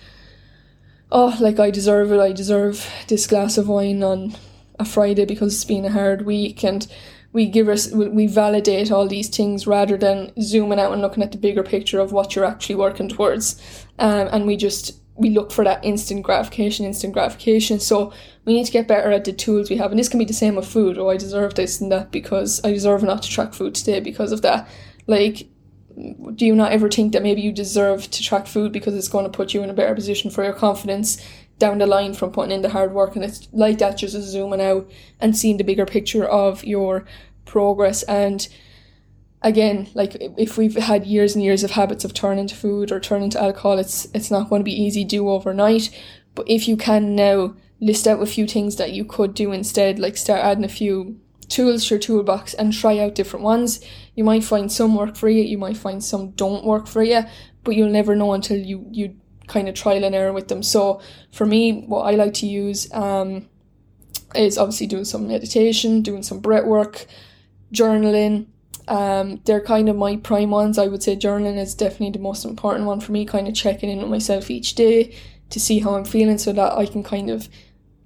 oh, 1.10 1.36
like 1.40 1.58
I 1.58 1.70
deserve 1.70 2.12
it, 2.12 2.20
I 2.20 2.32
deserve 2.32 2.88
this 3.08 3.26
glass 3.26 3.56
of 3.56 3.68
wine 3.68 4.02
on 4.02 4.34
a 4.78 4.84
Friday 4.84 5.24
because 5.24 5.54
it's 5.54 5.64
been 5.64 5.84
a 5.84 5.92
hard 5.92 6.22
week 6.22 6.64
and 6.64 6.86
we 7.34 7.46
give 7.46 7.68
us 7.68 7.90
we 7.90 8.28
validate 8.28 8.92
all 8.92 9.08
these 9.08 9.28
things 9.28 9.66
rather 9.66 9.98
than 9.98 10.32
zooming 10.40 10.78
out 10.78 10.92
and 10.92 11.02
looking 11.02 11.22
at 11.22 11.32
the 11.32 11.36
bigger 11.38 11.64
picture 11.64 11.98
of 11.98 12.12
what 12.12 12.34
you're 12.34 12.44
actually 12.44 12.76
working 12.76 13.08
towards. 13.08 13.60
Um, 13.98 14.28
and 14.30 14.46
we 14.46 14.56
just 14.56 15.00
we 15.16 15.30
look 15.30 15.50
for 15.50 15.64
that 15.64 15.84
instant 15.84 16.22
gratification 16.22 16.86
instant 16.86 17.12
gratification. 17.12 17.80
So 17.80 18.12
we 18.44 18.54
need 18.54 18.66
to 18.66 18.72
get 18.72 18.86
better 18.86 19.10
at 19.10 19.24
the 19.24 19.32
tools 19.32 19.68
we 19.68 19.76
have. 19.78 19.90
And 19.90 19.98
this 19.98 20.08
can 20.08 20.20
be 20.20 20.24
the 20.24 20.32
same 20.32 20.54
with 20.54 20.68
food. 20.68 20.96
Oh 20.96 21.10
i 21.10 21.16
deserve 21.16 21.56
this 21.56 21.80
and 21.80 21.90
that 21.90 22.12
because 22.12 22.64
i 22.64 22.72
deserve 22.72 23.02
not 23.02 23.24
to 23.24 23.28
track 23.28 23.52
food 23.52 23.74
today 23.74 23.98
because 23.98 24.30
of 24.30 24.42
that. 24.42 24.68
Like 25.08 25.48
do 26.34 26.46
you 26.46 26.54
not 26.54 26.72
ever 26.72 26.88
think 26.88 27.12
that 27.12 27.22
maybe 27.22 27.40
you 27.40 27.52
deserve 27.52 28.10
to 28.10 28.22
track 28.22 28.46
food 28.46 28.72
because 28.72 28.94
it's 28.94 29.08
going 29.08 29.24
to 29.24 29.30
put 29.30 29.54
you 29.54 29.62
in 29.62 29.70
a 29.70 29.74
better 29.74 29.94
position 29.94 30.30
for 30.30 30.42
your 30.42 30.52
confidence 30.52 31.24
down 31.58 31.78
the 31.78 31.86
line 31.86 32.14
from 32.14 32.32
putting 32.32 32.52
in 32.52 32.62
the 32.62 32.68
hard 32.70 32.92
work 32.92 33.14
and 33.14 33.24
it's 33.24 33.48
like 33.52 33.78
that 33.78 33.96
just 33.96 34.14
zooming 34.14 34.60
out 34.60 34.90
and 35.20 35.36
seeing 35.36 35.56
the 35.56 35.64
bigger 35.64 35.86
picture 35.86 36.24
of 36.24 36.64
your 36.64 37.04
progress. 37.44 38.02
And 38.04 38.46
again 39.42 39.88
like 39.94 40.16
if 40.38 40.56
we've 40.56 40.76
had 40.76 41.06
years 41.06 41.34
and 41.34 41.44
years 41.44 41.62
of 41.62 41.72
habits 41.72 42.04
of 42.04 42.14
turning 42.14 42.46
to 42.46 42.54
food 42.54 42.90
or 42.90 42.98
turning 42.98 43.28
to 43.28 43.42
alcohol 43.42 43.78
it's 43.78 44.06
it's 44.14 44.30
not 44.30 44.48
going 44.48 44.60
to 44.60 44.64
be 44.64 44.82
easy 44.82 45.04
do 45.04 45.28
overnight. 45.28 45.90
But 46.34 46.48
if 46.48 46.66
you 46.66 46.76
can 46.76 47.14
now 47.14 47.54
list 47.80 48.06
out 48.06 48.22
a 48.22 48.26
few 48.26 48.46
things 48.46 48.76
that 48.76 48.92
you 48.92 49.04
could 49.04 49.34
do 49.34 49.52
instead 49.52 49.98
like 49.98 50.16
start 50.16 50.40
adding 50.40 50.64
a 50.64 50.68
few 50.68 51.20
tools 51.48 51.84
to 51.84 51.94
your 51.94 52.00
toolbox 52.00 52.54
and 52.54 52.72
try 52.72 52.98
out 52.98 53.14
different 53.14 53.44
ones 53.44 53.84
you 54.14 54.24
might 54.24 54.42
find 54.42 54.72
some 54.72 54.94
work 54.94 55.14
for 55.14 55.28
you 55.28 55.42
you 55.42 55.58
might 55.58 55.76
find 55.76 56.02
some 56.02 56.30
don't 56.30 56.64
work 56.64 56.86
for 56.86 57.02
you 57.02 57.22
but 57.62 57.74
you'll 57.74 57.90
never 57.90 58.16
know 58.16 58.32
until 58.32 58.56
you 58.56 58.86
you 58.90 59.14
kind 59.46 59.68
of 59.68 59.74
trial 59.74 60.04
and 60.04 60.14
error 60.14 60.32
with 60.32 60.48
them. 60.48 60.62
So 60.62 61.00
for 61.32 61.46
me, 61.46 61.82
what 61.86 62.02
I 62.02 62.12
like 62.12 62.34
to 62.34 62.46
use 62.46 62.92
um, 62.92 63.48
is 64.34 64.58
obviously 64.58 64.86
doing 64.86 65.04
some 65.04 65.28
meditation, 65.28 66.02
doing 66.02 66.22
some 66.22 66.40
breath 66.40 66.64
work, 66.64 67.06
journaling. 67.72 68.46
Um, 68.86 69.40
they're 69.44 69.60
kind 69.60 69.88
of 69.88 69.96
my 69.96 70.16
prime 70.16 70.50
ones. 70.50 70.78
I 70.78 70.86
would 70.86 71.02
say 71.02 71.16
journaling 71.16 71.58
is 71.58 71.74
definitely 71.74 72.10
the 72.10 72.18
most 72.18 72.44
important 72.44 72.86
one 72.86 73.00
for 73.00 73.12
me, 73.12 73.24
kind 73.24 73.48
of 73.48 73.54
checking 73.54 73.90
in 73.90 73.98
with 73.98 74.10
myself 74.10 74.50
each 74.50 74.74
day 74.74 75.14
to 75.50 75.60
see 75.60 75.78
how 75.78 75.94
I'm 75.94 76.04
feeling 76.04 76.38
so 76.38 76.52
that 76.52 76.72
I 76.72 76.86
can 76.86 77.02
kind 77.02 77.30
of 77.30 77.48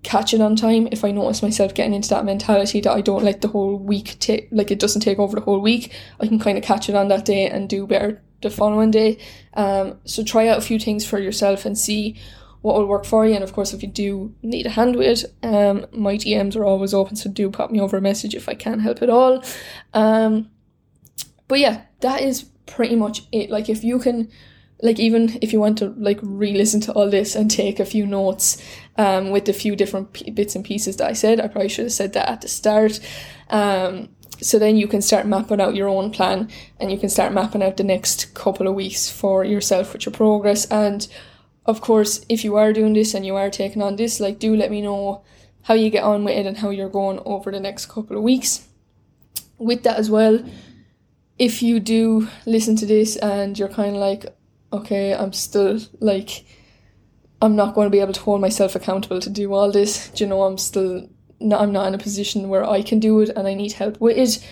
catch 0.02 0.32
it 0.32 0.40
on 0.40 0.54
time 0.54 0.88
if 0.92 1.04
I 1.04 1.10
notice 1.10 1.42
myself 1.42 1.74
getting 1.74 1.94
into 1.94 2.10
that 2.10 2.24
mentality 2.24 2.80
that 2.80 2.92
I 2.92 3.00
don't 3.00 3.24
let 3.24 3.40
the 3.40 3.48
whole 3.48 3.76
week 3.76 4.16
take 4.20 4.48
like 4.52 4.70
it 4.70 4.78
doesn't 4.78 5.00
take 5.00 5.18
over 5.18 5.34
the 5.34 5.42
whole 5.42 5.60
week 5.60 5.92
I 6.20 6.28
can 6.28 6.38
kind 6.38 6.56
of 6.56 6.62
catch 6.62 6.88
it 6.88 6.94
on 6.94 7.08
that 7.08 7.24
day 7.24 7.48
and 7.48 7.68
do 7.68 7.84
better 7.86 8.22
the 8.42 8.50
following 8.50 8.90
day. 8.90 9.18
Um, 9.54 9.98
so 10.04 10.22
try 10.22 10.48
out 10.48 10.58
a 10.58 10.62
few 10.62 10.78
things 10.78 11.06
for 11.06 11.18
yourself 11.18 11.64
and 11.64 11.76
see 11.76 12.16
what 12.60 12.76
will 12.76 12.86
work 12.86 13.04
for 13.04 13.26
you. 13.26 13.34
And 13.34 13.44
of 13.44 13.52
course, 13.52 13.72
if 13.72 13.82
you 13.82 13.88
do 13.88 14.34
need 14.42 14.66
a 14.66 14.70
hand 14.70 14.96
with 14.96 15.24
it, 15.24 15.34
um, 15.42 15.86
my 15.92 16.16
DMs 16.16 16.56
are 16.56 16.64
always 16.64 16.94
open, 16.94 17.16
so 17.16 17.30
do 17.30 17.50
pop 17.50 17.70
me 17.70 17.80
over 17.80 17.96
a 17.96 18.00
message 18.00 18.34
if 18.34 18.48
I 18.48 18.54
can 18.54 18.80
help 18.80 19.02
at 19.02 19.10
all. 19.10 19.44
Um, 19.94 20.50
but 21.46 21.58
yeah, 21.60 21.82
that 22.00 22.20
is 22.22 22.44
pretty 22.66 22.96
much 22.96 23.22
it. 23.32 23.50
Like 23.50 23.68
if 23.68 23.82
you 23.82 23.98
can 23.98 24.30
like 24.80 24.98
even 25.00 25.38
if 25.42 25.52
you 25.52 25.58
want 25.58 25.78
to 25.78 25.88
like 25.98 26.20
re-listen 26.22 26.80
to 26.80 26.92
all 26.92 27.10
this 27.10 27.34
and 27.34 27.50
take 27.50 27.80
a 27.80 27.84
few 27.84 28.06
notes 28.06 28.62
um, 28.96 29.30
with 29.30 29.44
the 29.44 29.52
few 29.52 29.74
different 29.74 30.12
p- 30.12 30.30
bits 30.30 30.54
and 30.54 30.64
pieces 30.64 30.96
that 30.96 31.08
I 31.08 31.14
said, 31.14 31.40
I 31.40 31.48
probably 31.48 31.68
should 31.68 31.86
have 31.86 31.92
said 31.92 32.12
that 32.12 32.28
at 32.28 32.40
the 32.42 32.48
start. 32.48 33.00
Um, 33.50 34.10
so 34.40 34.58
then 34.58 34.76
you 34.76 34.86
can 34.86 35.02
start 35.02 35.26
mapping 35.26 35.60
out 35.60 35.74
your 35.74 35.88
own 35.88 36.10
plan 36.10 36.48
and 36.78 36.90
you 36.90 36.98
can 36.98 37.08
start 37.08 37.32
mapping 37.32 37.62
out 37.62 37.76
the 37.76 37.84
next 37.84 38.34
couple 38.34 38.66
of 38.66 38.74
weeks 38.74 39.10
for 39.10 39.44
yourself 39.44 39.92
with 39.92 40.06
your 40.06 40.12
progress. 40.12 40.64
And 40.66 41.06
of 41.66 41.80
course, 41.80 42.24
if 42.28 42.44
you 42.44 42.56
are 42.56 42.72
doing 42.72 42.94
this 42.94 43.14
and 43.14 43.26
you 43.26 43.36
are 43.36 43.50
taking 43.50 43.82
on 43.82 43.96
this, 43.96 44.20
like 44.20 44.38
do 44.38 44.54
let 44.56 44.70
me 44.70 44.80
know 44.80 45.22
how 45.62 45.74
you 45.74 45.90
get 45.90 46.04
on 46.04 46.24
with 46.24 46.36
it 46.36 46.46
and 46.46 46.56
how 46.56 46.70
you're 46.70 46.88
going 46.88 47.20
over 47.24 47.50
the 47.50 47.60
next 47.60 47.86
couple 47.86 48.16
of 48.16 48.22
weeks. 48.22 48.66
With 49.58 49.82
that 49.82 49.98
as 49.98 50.10
well, 50.10 50.42
if 51.38 51.62
you 51.62 51.78
do 51.80 52.28
listen 52.46 52.76
to 52.76 52.86
this 52.86 53.16
and 53.16 53.58
you're 53.58 53.68
kind 53.68 53.94
of 53.94 54.00
like, 54.00 54.26
okay, 54.72 55.14
I'm 55.14 55.32
still 55.32 55.78
like, 56.00 56.44
I'm 57.40 57.54
not 57.54 57.74
going 57.74 57.86
to 57.86 57.90
be 57.90 58.00
able 58.00 58.12
to 58.12 58.20
hold 58.20 58.40
myself 58.40 58.74
accountable 58.74 59.20
to 59.20 59.30
do 59.30 59.52
all 59.52 59.70
this. 59.70 60.08
Do 60.10 60.24
you 60.24 60.30
know, 60.30 60.42
I'm 60.42 60.58
still, 60.58 61.08
not, 61.40 61.60
I'm 61.60 61.72
not 61.72 61.88
in 61.88 61.94
a 61.94 61.98
position 61.98 62.48
where 62.48 62.68
I 62.68 62.82
can 62.82 62.98
do 62.98 63.20
it 63.20 63.30
and 63.30 63.46
I 63.46 63.54
need 63.54 63.72
help 63.72 64.00
with 64.00 64.16
it. 64.16 64.44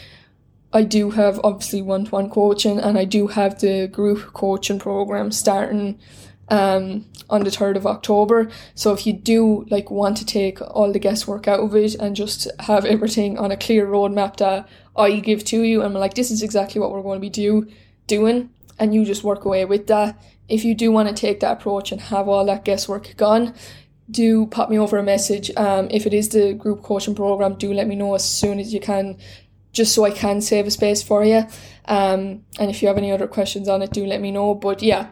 I 0.72 0.83
do 0.83 1.11
have 1.11 1.40
obviously 1.42 1.83
one 1.83 2.07
to 2.07 2.11
one 2.11 2.31
coaching 2.31 2.79
and 2.79 2.99
I 2.99 3.05
do 3.05 3.29
have 3.29 3.61
the 3.61 3.88
group 3.88 4.33
coaching 4.33 4.79
program 4.79 5.33
starting 5.33 5.99
um, 6.49 7.07
on 7.29 7.44
the 7.44 7.51
3rd 7.51 7.77
of 7.77 7.87
October. 7.87 8.51
So 8.75 8.92
if 8.92 9.07
you 9.07 9.12
do 9.12 9.66
like 9.70 9.90
want 9.90 10.16
to 10.18 10.25
take 10.25 10.61
all 10.61 10.92
the 10.92 10.99
guesswork 10.99 11.49
out 11.49 11.61
of 11.61 11.75
it 11.75 11.94
and 11.94 12.14
just 12.14 12.49
have 12.61 12.85
everything 12.85 13.38
on 13.38 13.51
a 13.51 13.57
clear 13.57 13.87
roadmap 13.87 14.37
that 14.37 14.68
I 14.96 15.18
give 15.20 15.44
to 15.46 15.62
you 15.62 15.83
and 15.83 15.94
I'm 15.94 16.01
like, 16.01 16.14
this 16.14 16.31
is 16.31 16.42
exactly 16.42 16.81
what 16.81 16.92
we're 16.92 17.03
going 17.03 17.16
to 17.16 17.20
be 17.20 17.31
do 17.31 17.68
doing 18.07 18.51
and 18.79 18.94
you 18.94 19.05
just 19.05 19.25
work 19.25 19.44
away 19.44 19.64
with 19.64 19.87
that. 19.87 20.20
If 20.49 20.64
you 20.64 20.75
do 20.75 20.92
want 20.92 21.09
to 21.09 21.14
take 21.14 21.40
that 21.40 21.59
approach 21.59 21.90
and 21.90 22.01
have 22.01 22.29
all 22.29 22.44
that 22.46 22.64
guesswork 22.64 23.16
gone, 23.16 23.55
do 24.11 24.47
pop 24.47 24.71
me 24.71 24.79
over 24.79 24.99
a 24.99 25.03
message. 25.03 25.51
Um, 25.57 25.88
if 25.90 26.07
it 26.07 26.14
is 26.14 26.29
the 26.29 26.55
group 26.55 26.83
coaching 26.83 27.14
program, 27.14 27.55
do 27.55 27.73
let 27.73 27.88
me 27.88 27.97
know 27.97 28.14
as 28.14 28.29
soon 28.29 28.61
as 28.61 28.73
you 28.73 28.81
can, 28.81 29.19
just 29.73 29.95
so 29.95 30.05
I 30.05 30.11
can 30.11 30.40
save 30.40 30.66
a 30.66 30.71
space 30.71 31.03
for 31.03 31.25
you. 31.25 31.45
Um, 31.87 32.45
and 32.59 32.71
if 32.71 32.83
you 32.83 32.88
have 32.88 32.99
any 32.99 33.12
other 33.12 33.27
questions 33.27 33.69
on 33.69 33.83
it, 33.83 33.92
do 33.92 34.07
let 34.07 34.21
me 34.21 34.31
know. 34.31 34.55
But 34.55 34.83
yeah, 34.83 35.09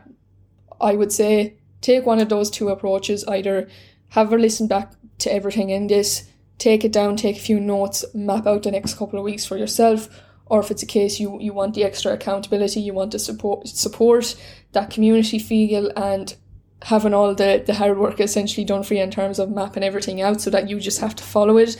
I 0.81 0.95
would 0.95 1.13
say 1.13 1.57
take 1.81 2.07
one 2.07 2.21
of 2.21 2.29
those 2.29 2.51
two 2.51 2.69
approaches. 2.69 3.25
Either 3.27 3.69
have 4.11 4.33
a 4.33 4.37
listen 4.37 4.69
back 4.69 4.93
to 5.19 5.33
everything 5.33 5.71
in 5.71 5.87
this, 5.87 6.29
take 6.59 6.85
it 6.85 6.93
down, 6.93 7.17
take 7.17 7.37
a 7.37 7.41
few 7.41 7.61
notes, 7.61 8.05
map 8.15 8.47
out 8.47 8.63
the 8.63 8.71
next 8.71 8.95
couple 8.95 9.19
of 9.19 9.25
weeks 9.25 9.45
for 9.45 9.57
yourself, 9.57 10.09
or 10.47 10.61
if 10.61 10.71
it's 10.71 10.83
a 10.83 10.87
case 10.87 11.19
you, 11.19 11.41
you 11.41 11.53
want 11.53 11.75
the 11.75 11.85
extra 11.85 12.13
accountability, 12.13 12.81
you 12.81 12.93
want 12.93 13.13
to 13.13 13.19
support 13.19 13.67
support 13.67 14.37
that 14.73 14.91
community 14.91 15.39
feel 15.39 15.91
and 15.97 16.37
having 16.83 17.15
all 17.15 17.35
the, 17.35 17.63
the 17.67 17.75
hard 17.75 17.99
work 17.99 18.21
essentially 18.21 18.65
done 18.65 18.83
for 18.83 18.95
you 18.95 19.03
in 19.03 19.11
terms 19.11 19.39
of 19.39 19.51
mapping 19.51 19.83
everything 19.83 20.21
out 20.21 20.41
so 20.41 20.51
that 20.51 20.69
you 20.69 20.79
just 20.79 21.01
have 21.01 21.15
to 21.17 21.25
follow 21.25 21.57
it. 21.57 21.77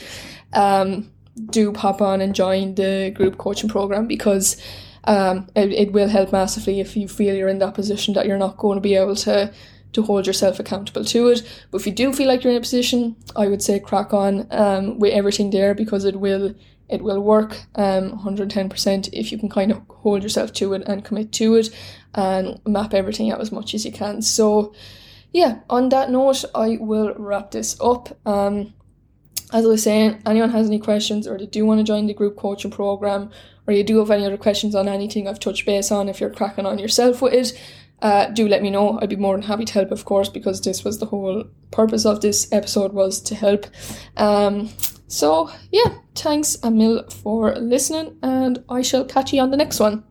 Um, 0.53 1.11
do 1.49 1.71
pop 1.71 2.01
on 2.01 2.21
and 2.21 2.33
join 2.33 2.75
the 2.75 3.11
group 3.13 3.37
coaching 3.37 3.69
program 3.69 4.07
because 4.07 4.59
um, 5.03 5.47
it, 5.55 5.71
it 5.71 5.91
will 5.91 6.07
help 6.07 6.31
massively 6.31 6.79
if 6.79 6.95
you 6.95 7.07
feel 7.07 7.35
you're 7.35 7.49
in 7.49 7.59
that 7.59 7.73
position 7.73 8.13
that 8.13 8.25
you're 8.25 8.37
not 8.37 8.57
going 8.57 8.77
to 8.77 8.81
be 8.81 8.95
able 8.95 9.15
to 9.15 9.53
to 9.93 10.01
hold 10.01 10.27
yourself 10.27 10.59
accountable 10.59 11.05
to 11.05 11.29
it. 11.29 11.41
But 11.71 11.79
if 11.79 11.87
you 11.87 11.93
do 11.93 12.11
feel 12.11 12.27
like 12.27 12.43
you're 12.43 12.51
in 12.51 12.57
a 12.57 12.61
position, 12.61 13.15
I 13.33 13.47
would 13.47 13.61
say 13.61 13.79
crack 13.79 14.13
on 14.13 14.45
um, 14.51 14.99
with 14.99 15.13
everything 15.13 15.51
there 15.51 15.73
because 15.73 16.03
it 16.03 16.19
will 16.19 16.53
it 16.87 17.01
will 17.01 17.19
work 17.19 17.57
um 17.75 18.19
110% 18.19 19.09
if 19.11 19.31
you 19.31 19.39
can 19.39 19.49
kind 19.49 19.71
of 19.71 19.81
hold 19.89 20.21
yourself 20.21 20.53
to 20.53 20.73
it 20.73 20.83
and 20.85 21.03
commit 21.03 21.31
to 21.31 21.55
it 21.55 21.69
and 22.15 22.59
map 22.65 22.93
everything 22.93 23.31
out 23.31 23.41
as 23.41 23.51
much 23.51 23.75
as 23.75 23.85
you 23.85 23.91
can. 23.91 24.21
So 24.21 24.73
yeah, 25.31 25.59
on 25.69 25.89
that 25.89 26.09
note, 26.09 26.45
I 26.55 26.77
will 26.79 27.13
wrap 27.15 27.51
this 27.51 27.79
up. 27.81 28.17
Um, 28.25 28.73
as 29.53 29.65
I 29.65 29.67
was 29.67 29.83
saying, 29.83 30.21
anyone 30.25 30.49
has 30.49 30.67
any 30.67 30.79
questions 30.79 31.27
or 31.27 31.37
they 31.37 31.45
do 31.45 31.65
want 31.65 31.79
to 31.79 31.83
join 31.83 32.07
the 32.07 32.13
group 32.13 32.35
coaching 32.37 32.71
program 32.71 33.29
or 33.67 33.73
you 33.73 33.83
do 33.83 33.99
have 33.99 34.11
any 34.11 34.25
other 34.25 34.37
questions 34.37 34.75
on 34.75 34.87
anything 34.87 35.27
I've 35.27 35.39
touched 35.39 35.65
base 35.65 35.91
on, 35.91 36.09
if 36.09 36.19
you're 36.19 36.29
cracking 36.29 36.65
on 36.65 36.79
yourself 36.79 37.21
with 37.21 37.33
it, 37.33 37.61
uh, 38.01 38.27
do 38.27 38.47
let 38.47 38.61
me 38.61 38.69
know. 38.69 38.99
I'd 39.01 39.09
be 39.09 39.15
more 39.15 39.35
than 39.35 39.43
happy 39.43 39.65
to 39.65 39.73
help, 39.73 39.91
of 39.91 40.05
course, 40.05 40.29
because 40.29 40.61
this 40.61 40.83
was 40.83 40.99
the 40.99 41.07
whole 41.07 41.45
purpose 41.71 42.05
of 42.05 42.21
this 42.21 42.51
episode 42.51 42.93
was 42.93 43.21
to 43.21 43.35
help. 43.35 43.65
Um, 44.17 44.69
so 45.07 45.49
yeah, 45.71 45.95
thanks 46.15 46.57
a 46.63 46.71
mil 46.71 47.07
for 47.09 47.55
listening, 47.55 48.17
and 48.21 48.63
I 48.69 48.81
shall 48.81 49.05
catch 49.05 49.33
you 49.33 49.41
on 49.41 49.51
the 49.51 49.57
next 49.57 49.79
one. 49.79 50.03